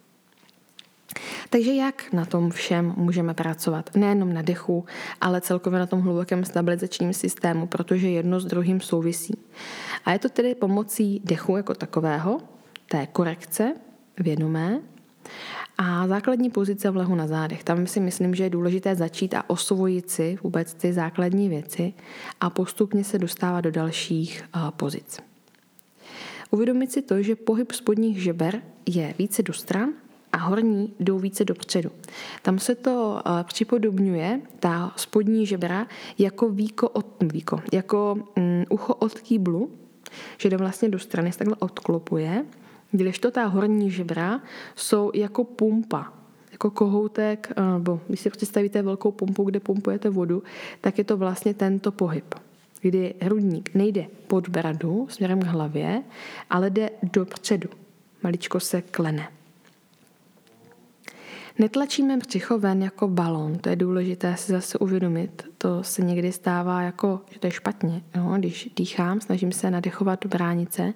Takže 1.51 1.73
jak 1.75 2.13
na 2.13 2.25
tom 2.25 2.51
všem 2.51 2.95
můžeme 2.97 3.35
pracovat? 3.35 3.91
Nejenom 3.97 4.33
na 4.33 4.43
dechu, 4.43 4.85
ale 5.21 5.41
celkově 5.41 5.79
na 5.79 5.87
tom 5.87 6.01
hlubokém 6.01 6.45
stabilizačním 6.45 7.13
systému, 7.13 7.67
protože 7.67 8.09
jedno 8.09 8.41
s 8.41 8.45
druhým 8.45 8.81
souvisí. 8.81 9.39
A 10.05 10.13
je 10.13 10.19
to 10.19 10.29
tedy 10.29 10.55
pomocí 10.55 11.21
dechu 11.25 11.57
jako 11.57 11.75
takového, 11.75 12.41
té 12.89 13.07
korekce 13.07 13.75
vědomé, 14.19 14.81
a 15.79 16.09
základní 16.09 16.51
pozice 16.51 16.91
v 16.91 16.97
lehu 16.97 17.15
na 17.15 17.27
zádech. 17.27 17.65
Tam 17.65 17.87
si 17.87 18.01
myslím, 18.01 18.35
že 18.35 18.45
je 18.45 18.51
důležité 18.51 18.95
začít 18.95 19.35
a 19.35 19.51
osvojit 19.51 20.11
si 20.11 20.39
vůbec 20.43 20.75
ty 20.75 20.93
základní 20.93 21.49
věci 21.49 21.95
a 22.41 22.51
postupně 22.51 23.05
se 23.05 23.19
dostávat 23.19 23.61
do 23.61 23.71
dalších 23.71 24.45
pozic. 24.71 25.21
Uvědomit 26.51 26.93
si 26.93 27.03
to, 27.03 27.23
že 27.23 27.37
pohyb 27.37 27.73
spodních 27.73 28.23
žeber 28.23 28.63
je 28.87 29.15
více 29.19 29.43
do 29.43 29.53
stran 29.53 29.93
a 30.37 30.39
horní 30.39 30.95
jdou 31.01 31.19
více 31.19 31.45
dopředu. 31.45 31.91
Tam 32.43 32.59
se 32.59 32.75
to 32.75 33.23
eh, 33.27 33.45
připodobňuje, 33.45 34.41
ta 34.61 34.93
spodní 34.97 35.47
žebra, 35.47 35.87
jako 36.19 36.49
víko 36.49 36.89
od, 36.89 37.07
víko, 37.33 37.61
jako 37.73 38.19
um, 38.37 38.65
ucho 38.71 38.95
od 38.95 39.21
kýblu, 39.21 39.71
že 40.39 40.51
jde 40.51 40.57
vlastně 40.57 40.89
do 40.89 40.99
strany, 40.99 41.33
se 41.33 41.39
takhle 41.39 41.57
odklopuje, 41.59 42.45
kdežto 42.93 43.31
ta 43.31 43.45
horní 43.45 43.91
žebra 43.91 44.41
jsou 44.75 45.11
jako 45.15 45.45
pumpa, 45.45 46.13
jako 46.53 46.71
kohoutek, 46.71 47.53
eh, 47.57 47.63
nebo 47.63 48.01
když 48.09 48.21
si 48.21 48.31
představíte 48.31 48.83
velkou 48.83 49.13
pumpu, 49.13 49.45
kde 49.45 49.61
pumpujete 49.61 50.11
vodu, 50.11 50.43
tak 50.81 50.99
je 50.99 51.05
to 51.05 51.17
vlastně 51.17 51.55
tento 51.55 51.93
pohyb 51.93 52.35
kdy 52.81 53.15
hrudník 53.21 53.75
nejde 53.75 54.07
pod 54.27 54.49
bradu 54.49 55.07
směrem 55.11 55.41
k 55.41 55.45
hlavě, 55.45 56.03
ale 56.51 56.71
jde 56.71 56.91
dopředu. 57.03 57.69
Maličko 58.23 58.61
se 58.61 58.83
klene. 58.83 59.36
Netlačíme 61.59 62.17
břicho 62.17 62.59
ven 62.59 62.83
jako 62.83 63.09
balon, 63.09 63.59
to 63.59 63.69
je 63.69 63.77
důležité 63.77 64.37
si 64.37 64.53
zase 64.53 64.79
uvědomit. 64.79 65.45
To 65.59 65.83
se 65.83 66.03
někdy 66.03 66.33
stává 66.33 66.83
jako, 66.83 67.21
že 67.31 67.41
to 67.41 67.47
je 67.47 67.51
špatně. 67.51 68.03
Jo? 68.17 68.35
Když 68.39 68.71
dýchám, 68.77 69.21
snažím 69.21 69.53
se 69.53 69.71
nadechovat 69.71 70.23
do 70.23 70.29
bránice, 70.29 70.95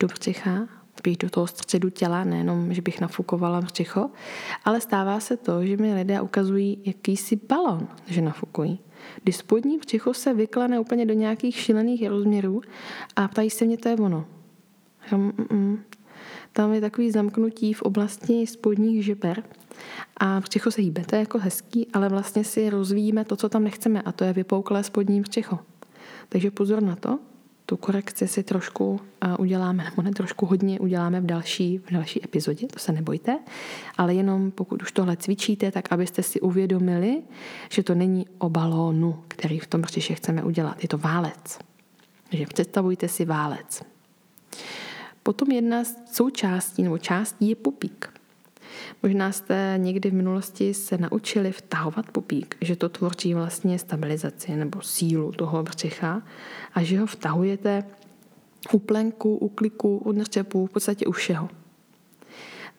do 0.00 0.06
břicha, 0.06 0.68
spíš 0.98 1.16
do 1.16 1.30
toho 1.30 1.46
středu 1.46 1.90
těla, 1.90 2.24
nejenom, 2.24 2.74
že 2.74 2.82
bych 2.82 3.00
nafukovala 3.00 3.60
břicho, 3.60 4.10
ale 4.64 4.80
stává 4.80 5.20
se 5.20 5.36
to, 5.36 5.64
že 5.64 5.76
mi 5.76 5.94
lidé 5.94 6.20
ukazují 6.20 6.78
jakýsi 6.84 7.40
balon, 7.48 7.88
že 8.06 8.22
nafukují. 8.22 8.78
Když 9.22 9.36
spodní 9.36 9.78
břicho 9.78 10.14
se 10.14 10.34
vyklane 10.34 10.80
úplně 10.80 11.06
do 11.06 11.14
nějakých 11.14 11.56
šílených 11.56 12.08
rozměrů 12.08 12.60
a 13.16 13.28
ptají 13.28 13.50
se 13.50 13.64
mě, 13.64 13.78
to 13.78 13.88
je 13.88 13.96
ono. 13.96 14.26
Mm, 15.12 15.32
mm. 15.50 15.78
Tam 16.56 16.72
je 16.72 16.80
takový 16.80 17.10
zamknutí 17.10 17.72
v 17.72 17.82
oblasti 17.82 18.46
spodních 18.46 19.04
žeber 19.04 19.42
a 20.16 20.40
břicho 20.40 20.70
se 20.70 20.82
hýbe. 20.82 21.04
To 21.04 21.16
je 21.16 21.20
jako 21.20 21.38
hezký, 21.38 21.86
ale 21.92 22.08
vlastně 22.08 22.44
si 22.44 22.70
rozvíjíme 22.70 23.24
to, 23.24 23.36
co 23.36 23.48
tam 23.48 23.64
nechceme 23.64 24.02
a 24.02 24.12
to 24.12 24.24
je 24.24 24.32
vypouklé 24.32 24.84
spodní 24.84 25.20
břicho. 25.20 25.58
Takže 26.28 26.50
pozor 26.50 26.82
na 26.82 26.96
to, 26.96 27.18
tu 27.66 27.76
korekci 27.76 28.28
si 28.28 28.42
trošku 28.42 29.00
uděláme, 29.38 29.84
nebo 29.84 30.02
ne 30.02 30.10
trošku 30.10 30.46
hodně 30.46 30.80
uděláme 30.80 31.20
v 31.20 31.26
další, 31.26 31.78
v 31.78 31.92
další 31.92 32.24
epizodě, 32.24 32.66
to 32.66 32.78
se 32.78 32.92
nebojte, 32.92 33.38
ale 33.98 34.14
jenom 34.14 34.50
pokud 34.50 34.82
už 34.82 34.92
tohle 34.92 35.16
cvičíte, 35.16 35.70
tak 35.70 35.92
abyste 35.92 36.22
si 36.22 36.40
uvědomili, 36.40 37.22
že 37.70 37.82
to 37.82 37.94
není 37.94 38.26
o 38.38 38.48
balónu, 38.48 39.22
který 39.28 39.58
v 39.58 39.66
tom 39.66 39.80
břiše 39.80 40.14
chceme 40.14 40.44
udělat, 40.44 40.82
je 40.82 40.88
to 40.88 40.98
válec. 40.98 41.58
Takže 42.30 42.46
představujte 42.46 43.08
si 43.08 43.24
válec. 43.24 43.82
Potom 45.26 45.50
jedna 45.50 45.84
z 45.84 45.96
součástí 46.12 46.82
nebo 46.82 46.98
částí 46.98 47.48
je 47.48 47.56
pupík. 47.56 48.12
Možná 49.02 49.32
jste 49.32 49.74
někdy 49.76 50.10
v 50.10 50.14
minulosti 50.14 50.74
se 50.74 50.98
naučili 50.98 51.52
vtahovat 51.52 52.10
pupík, 52.10 52.56
že 52.60 52.76
to 52.76 52.88
tvoří 52.88 53.34
vlastně 53.34 53.78
stabilizaci 53.78 54.56
nebo 54.56 54.82
sílu 54.82 55.32
toho 55.32 55.62
břicha 55.62 56.22
a 56.74 56.82
že 56.82 56.98
ho 56.98 57.06
vtahujete 57.06 57.84
u 58.72 58.78
plenku, 58.78 59.36
u 59.36 59.48
kliku, 59.48 59.98
u 59.98 60.12
nrčepu, 60.12 60.66
v 60.66 60.70
podstatě 60.70 61.06
u 61.06 61.12
všeho. 61.12 61.48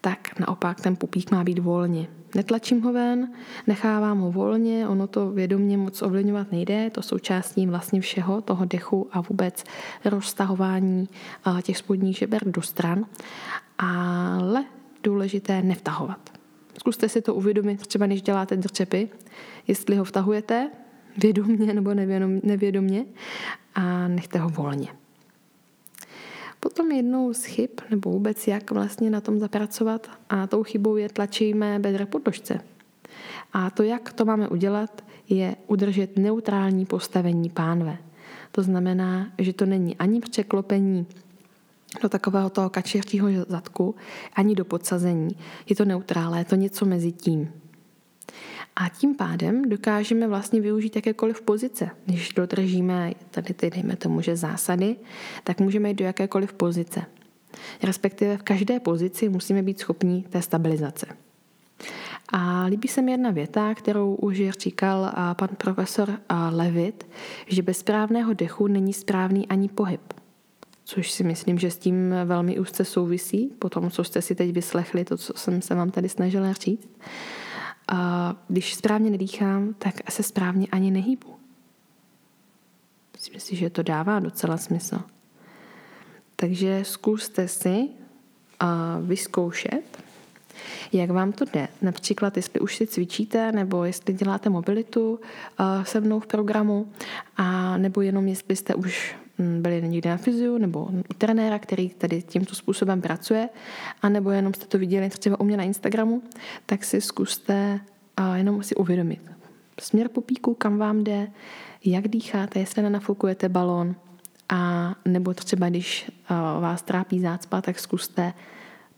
Tak 0.08 0.40
naopak 0.40 0.82
ten 0.82 0.96
pupík 0.96 1.32
má 1.32 1.44
být 1.44 1.60
volně. 1.60 2.08
Netlačím 2.36 2.82
ho 2.82 2.94
ven, 2.94 3.34
nechávám 3.68 4.20
ho 4.20 4.32
volně, 4.32 4.88
ono 4.88 5.08
to 5.08 5.32
vědomě 5.32 5.78
moc 5.78 6.02
ovlivňovat 6.02 6.52
nejde, 6.52 6.90
to 6.90 7.02
součástí 7.02 7.68
vlastně 7.68 8.02
všeho, 8.02 8.42
toho 8.42 8.66
dechu 8.66 9.08
a 9.12 9.22
vůbec 9.22 9.64
roztahování 10.06 11.10
těch 11.62 11.78
spodních 11.78 12.18
žeber 12.18 12.42
do 12.46 12.62
stran. 12.62 13.06
Ale 13.78 14.66
důležité 15.04 15.62
nevtahovat. 15.62 16.30
Zkuste 16.80 17.10
si 17.10 17.22
to 17.22 17.36
uvědomit, 17.36 17.88
třeba 17.88 18.06
když 18.06 18.22
děláte 18.22 18.58
drčepy, 18.58 19.10
jestli 19.68 19.96
ho 19.96 20.04
vtahujete 20.04 20.70
vědomně 21.18 21.74
nebo 21.74 21.94
nevědomně 22.44 23.06
a 23.76 24.08
nechte 24.08 24.40
ho 24.40 24.50
volně. 24.50 24.88
Potom 26.68 26.92
jednou 26.92 27.34
z 27.34 27.44
chyb, 27.44 27.70
nebo 27.90 28.12
vůbec 28.12 28.48
jak 28.48 28.72
vlastně 28.72 29.10
na 29.10 29.22
tom 29.22 29.40
zapracovat, 29.40 30.08
a 30.30 30.48
tou 30.48 30.64
chybou 30.64 30.96
je 30.96 31.10
tlačíme 31.10 31.80
bedra 31.80 32.06
podložce. 32.06 32.60
A 33.54 33.70
to, 33.70 33.84
jak 33.84 34.14
to 34.14 34.26
máme 34.26 34.48
udělat, 34.48 35.04
je 35.30 35.56
udržet 35.68 36.18
neutrální 36.18 36.86
postavení 36.86 37.50
pánve. 37.50 37.98
To 38.52 38.64
znamená, 38.64 39.32
že 39.38 39.54
to 39.54 39.66
není 39.66 39.98
ani 39.98 40.20
překlopení 40.20 41.06
do 42.02 42.10
takového 42.10 42.50
toho 42.50 42.70
kačírčího 42.70 43.28
zadku, 43.48 43.96
ani 44.34 44.56
do 44.56 44.66
podsazení. 44.66 45.38
Je 45.70 45.76
to 45.76 45.86
neutrále, 45.86 46.40
je 46.40 46.46
to 46.46 46.56
něco 46.56 46.86
mezi 46.86 47.12
tím. 47.12 47.52
A 48.80 48.90
tím 48.90 49.16
pádem 49.16 49.70
dokážeme 49.70 50.28
vlastně 50.28 50.62
využít 50.62 50.96
jakékoliv 50.96 51.42
pozice. 51.42 51.90
Když 52.06 52.34
dodržíme 52.34 53.14
tady 53.32 53.54
ty, 53.54 53.70
dejme 53.70 53.96
tomu, 53.96 54.22
že 54.22 54.36
zásady, 54.36 54.96
tak 55.44 55.60
můžeme 55.60 55.90
jít 55.90 55.98
do 55.98 56.06
jakékoliv 56.06 56.54
pozice. 56.54 57.02
Respektive 57.84 58.38
v 58.38 58.44
každé 58.44 58.80
pozici 58.80 59.30
musíme 59.30 59.64
být 59.64 59.80
schopní 59.80 60.24
té 60.24 60.42
stabilizace. 60.42 61.06
A 62.34 62.64
líbí 62.66 62.88
se 62.88 63.02
mi 63.02 63.12
jedna 63.12 63.32
věta, 63.32 63.76
kterou 63.76 64.16
už 64.16 64.42
říkal 64.60 65.14
pan 65.34 65.50
profesor 65.58 66.20
Levit, 66.52 67.08
že 67.48 67.62
bez 67.62 67.78
správného 67.78 68.34
dechu 68.34 68.68
není 68.68 68.94
správný 68.94 69.48
ani 69.48 69.70
pohyb 69.70 70.02
což 70.90 71.12
si 71.12 71.24
myslím, 71.24 71.60
že 71.60 71.72
s 71.72 71.78
tím 71.78 72.16
velmi 72.26 72.60
úzce 72.60 72.86
souvisí, 72.86 73.52
po 73.60 73.70
tom, 73.70 73.92
co 73.92 74.04
jste 74.04 74.22
si 74.22 74.36
teď 74.36 74.52
vyslechli, 74.52 75.06
to, 75.06 75.18
co 75.18 75.34
jsem 75.36 75.62
se 75.62 75.76
vám 75.76 75.92
tady 75.92 76.10
snažila 76.10 76.54
říct. 76.54 76.90
Když 78.48 78.76
správně 78.76 79.10
nedýchám, 79.10 79.74
tak 79.74 80.12
se 80.12 80.24
správně 80.24 80.68
ani 80.72 80.92
nehýbu. 80.92 81.36
Myslím 83.14 83.40
si, 83.40 83.56
že 83.56 83.70
to 83.70 83.84
dává 83.84 84.20
docela 84.20 84.58
smysl. 84.58 85.02
Takže 86.36 86.80
zkuste 86.84 87.48
si 87.48 87.90
vyzkoušet, 89.02 90.04
jak 90.94 91.10
vám 91.10 91.32
to 91.32 91.46
jde. 91.46 91.68
Například, 91.82 92.38
jestli 92.38 92.60
už 92.60 92.76
si 92.76 92.88
cvičíte, 92.88 93.52
nebo 93.52 93.84
jestli 93.84 94.14
děláte 94.14 94.50
mobilitu 94.50 95.20
se 95.84 96.02
mnou 96.02 96.20
v 96.20 96.28
programu, 96.28 96.92
a 97.38 97.78
nebo 97.78 98.02
jenom 98.02 98.28
jestli 98.28 98.56
jste 98.56 98.76
už 98.76 99.16
byli 99.40 99.90
někde 99.90 100.10
na 100.10 100.18
fyziu 100.18 100.58
nebo 100.58 100.86
u 100.86 101.14
trenéra, 101.18 101.60
který 101.60 101.90
tady 101.90 102.22
tímto 102.22 102.56
způsobem 102.56 103.02
pracuje, 103.02 103.50
anebo 104.02 104.32
jenom 104.32 104.54
jste 104.54 104.66
to 104.66 104.78
viděli 104.78 105.10
třeba 105.10 105.40
u 105.40 105.44
mě 105.44 105.58
na 105.58 105.64
Instagramu, 105.64 106.24
tak 106.66 106.84
si 106.84 107.02
zkuste 107.02 107.80
jenom 108.36 108.64
si 108.64 108.76
uvědomit 108.76 109.22
směr 109.80 110.08
popíku, 110.10 110.54
kam 110.54 110.78
vám 110.78 111.04
jde, 111.04 111.28
jak 111.86 112.08
dýcháte, 112.08 112.60
jestli 112.60 112.82
nenafukujete 112.82 113.50
balón, 113.50 113.96
a 114.50 114.96
nebo 115.06 115.34
třeba 115.34 115.70
když 115.70 116.12
vás 116.60 116.82
trápí 116.82 117.20
zácpa, 117.20 117.62
tak 117.62 117.80
zkuste 117.80 118.34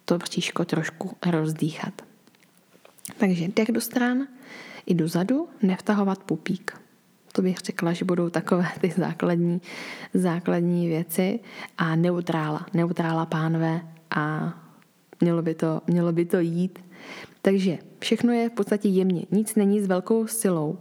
to 0.05 0.17
bříško 0.17 0.65
trošku 0.65 1.15
rozdýchat. 1.29 2.01
Takže 3.17 3.47
dech 3.47 3.71
do 3.71 3.81
stran 3.81 4.27
i 4.85 4.93
dozadu, 4.93 5.49
nevtahovat 5.61 6.23
pupík. 6.23 6.81
To 7.31 7.41
bych 7.41 7.57
řekla, 7.57 7.93
že 7.93 8.05
budou 8.05 8.29
takové 8.29 8.67
ty 8.81 8.93
základní, 8.97 9.61
základní 10.13 10.87
věci 10.87 11.39
a 11.77 11.95
neutrála, 11.95 12.65
neutrála 12.73 13.25
pánve 13.25 13.81
a 14.11 14.53
mělo 15.21 15.41
by 15.41 15.55
to, 15.55 15.81
mělo 15.87 16.11
by 16.11 16.25
to 16.25 16.39
jít. 16.39 16.79
Takže 17.41 17.77
všechno 17.99 18.33
je 18.33 18.49
v 18.49 18.53
podstatě 18.53 18.89
jemně. 18.89 19.25
Nic 19.31 19.55
není 19.55 19.81
s 19.81 19.87
velkou 19.87 20.27
silou, 20.27 20.77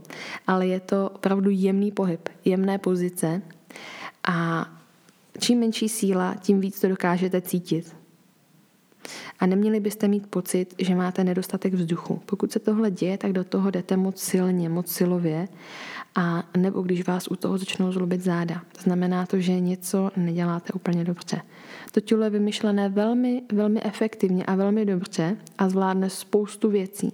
ale 0.46 0.66
je 0.66 0.80
to 0.80 1.10
opravdu 1.14 1.50
jemný 1.50 1.92
pohyb, 1.92 2.28
jemné 2.44 2.78
pozice 2.78 3.42
a 4.28 4.68
čím 5.40 5.60
menší 5.60 5.88
síla, 5.88 6.34
tím 6.40 6.60
víc 6.60 6.80
to 6.80 6.88
dokážete 6.88 7.40
cítit. 7.40 7.97
A 9.40 9.46
neměli 9.46 9.80
byste 9.80 10.08
mít 10.08 10.26
pocit, 10.26 10.74
že 10.78 10.94
máte 10.94 11.24
nedostatek 11.24 11.74
vzduchu. 11.74 12.20
Pokud 12.26 12.52
se 12.52 12.58
tohle 12.58 12.90
děje, 12.90 13.18
tak 13.18 13.32
do 13.32 13.44
toho 13.44 13.70
jdete 13.70 13.96
moc 13.96 14.22
silně, 14.22 14.68
moc 14.68 14.92
silově 14.92 15.48
a 16.14 16.42
nebo 16.56 16.82
když 16.82 17.06
vás 17.06 17.28
u 17.30 17.36
toho 17.36 17.58
začnou 17.58 17.92
zlobit 17.92 18.20
záda. 18.20 18.62
Znamená 18.80 19.26
to, 19.26 19.40
že 19.40 19.60
něco 19.60 20.10
neděláte 20.16 20.72
úplně 20.72 21.04
dobře. 21.04 21.40
To 21.92 22.00
tělo 22.00 22.24
je 22.24 22.30
vymyšlené 22.30 22.88
velmi, 22.88 23.42
velmi 23.52 23.82
efektivně 23.82 24.44
a 24.46 24.54
velmi 24.54 24.84
dobře 24.84 25.36
a 25.58 25.68
zvládne 25.68 26.10
spoustu 26.10 26.70
věcí. 26.70 27.12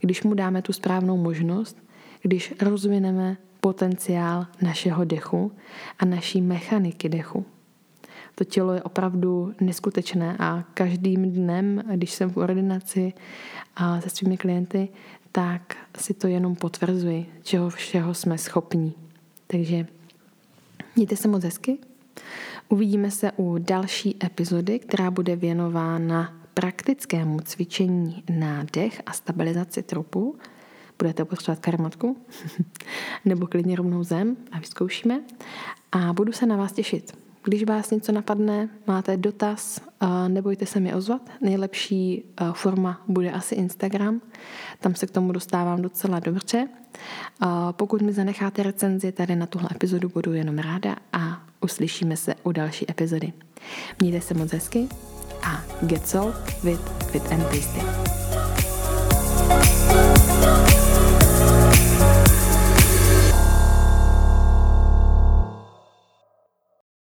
Když 0.00 0.22
mu 0.22 0.34
dáme 0.34 0.62
tu 0.62 0.72
správnou 0.72 1.16
možnost, 1.16 1.76
když 2.22 2.54
rozvineme 2.60 3.36
potenciál 3.60 4.46
našeho 4.62 5.04
dechu 5.04 5.52
a 5.98 6.04
naší 6.04 6.40
mechaniky 6.40 7.08
dechu. 7.08 7.46
To 8.38 8.44
tělo 8.44 8.72
je 8.72 8.82
opravdu 8.82 9.54
neskutečné 9.60 10.36
a 10.38 10.64
každým 10.74 11.32
dnem, 11.32 11.82
když 11.94 12.10
jsem 12.10 12.30
v 12.30 12.36
ordinaci 12.36 13.12
a 13.76 14.00
se 14.00 14.10
svými 14.10 14.36
klienty, 14.36 14.88
tak 15.32 15.76
si 15.98 16.14
to 16.14 16.26
jenom 16.26 16.56
potvrzuji, 16.56 17.26
čeho 17.42 17.70
všeho 17.70 18.14
jsme 18.14 18.38
schopní. 18.38 18.94
Takže 19.46 19.86
mějte 20.96 21.16
se 21.16 21.28
moc 21.28 21.44
hezky. 21.44 21.78
Uvidíme 22.68 23.10
se 23.10 23.32
u 23.36 23.58
další 23.58 24.16
epizody, 24.24 24.78
která 24.78 25.10
bude 25.10 25.36
věnována 25.36 26.36
praktickému 26.54 27.40
cvičení 27.40 28.24
na 28.38 28.66
dech 28.72 29.02
a 29.06 29.12
stabilizaci 29.12 29.82
trupu. 29.82 30.36
Budete 30.98 31.24
potřebovat 31.24 31.60
karmatku 31.60 32.16
nebo 33.24 33.46
klidně 33.46 33.76
rovnou 33.76 34.04
zem 34.04 34.36
a 34.52 34.58
vyzkoušíme. 34.58 35.20
A 35.92 36.12
budu 36.12 36.32
se 36.32 36.46
na 36.46 36.56
vás 36.56 36.72
těšit. 36.72 37.25
Když 37.48 37.64
vás 37.64 37.90
něco 37.90 38.12
napadne, 38.12 38.68
máte 38.86 39.16
dotaz, 39.16 39.80
nebojte 40.28 40.66
se 40.66 40.80
mi 40.80 40.94
ozvat. 40.94 41.30
Nejlepší 41.40 42.24
forma 42.52 43.00
bude 43.08 43.32
asi 43.32 43.54
Instagram. 43.54 44.20
Tam 44.80 44.94
se 44.94 45.06
k 45.06 45.10
tomu 45.10 45.32
dostávám 45.32 45.82
docela 45.82 46.20
dobře. 46.20 46.68
Pokud 47.72 48.02
mi 48.02 48.12
zanecháte 48.12 48.62
recenzi 48.62 49.12
tady 49.12 49.36
na 49.36 49.46
tuhle 49.46 49.68
epizodu, 49.74 50.08
budu 50.08 50.32
jenom 50.32 50.58
ráda 50.58 50.96
a 51.12 51.46
uslyšíme 51.60 52.16
se 52.16 52.34
u 52.42 52.52
další 52.52 52.90
epizody. 52.90 53.32
Mějte 53.98 54.20
se 54.20 54.34
moc 54.34 54.52
hezky 54.52 54.88
a 55.42 55.64
get 55.82 56.08
sold 56.08 56.34
with, 56.64 57.12
with 57.12 57.32
and 57.32 57.42
tasty. 57.42 58.25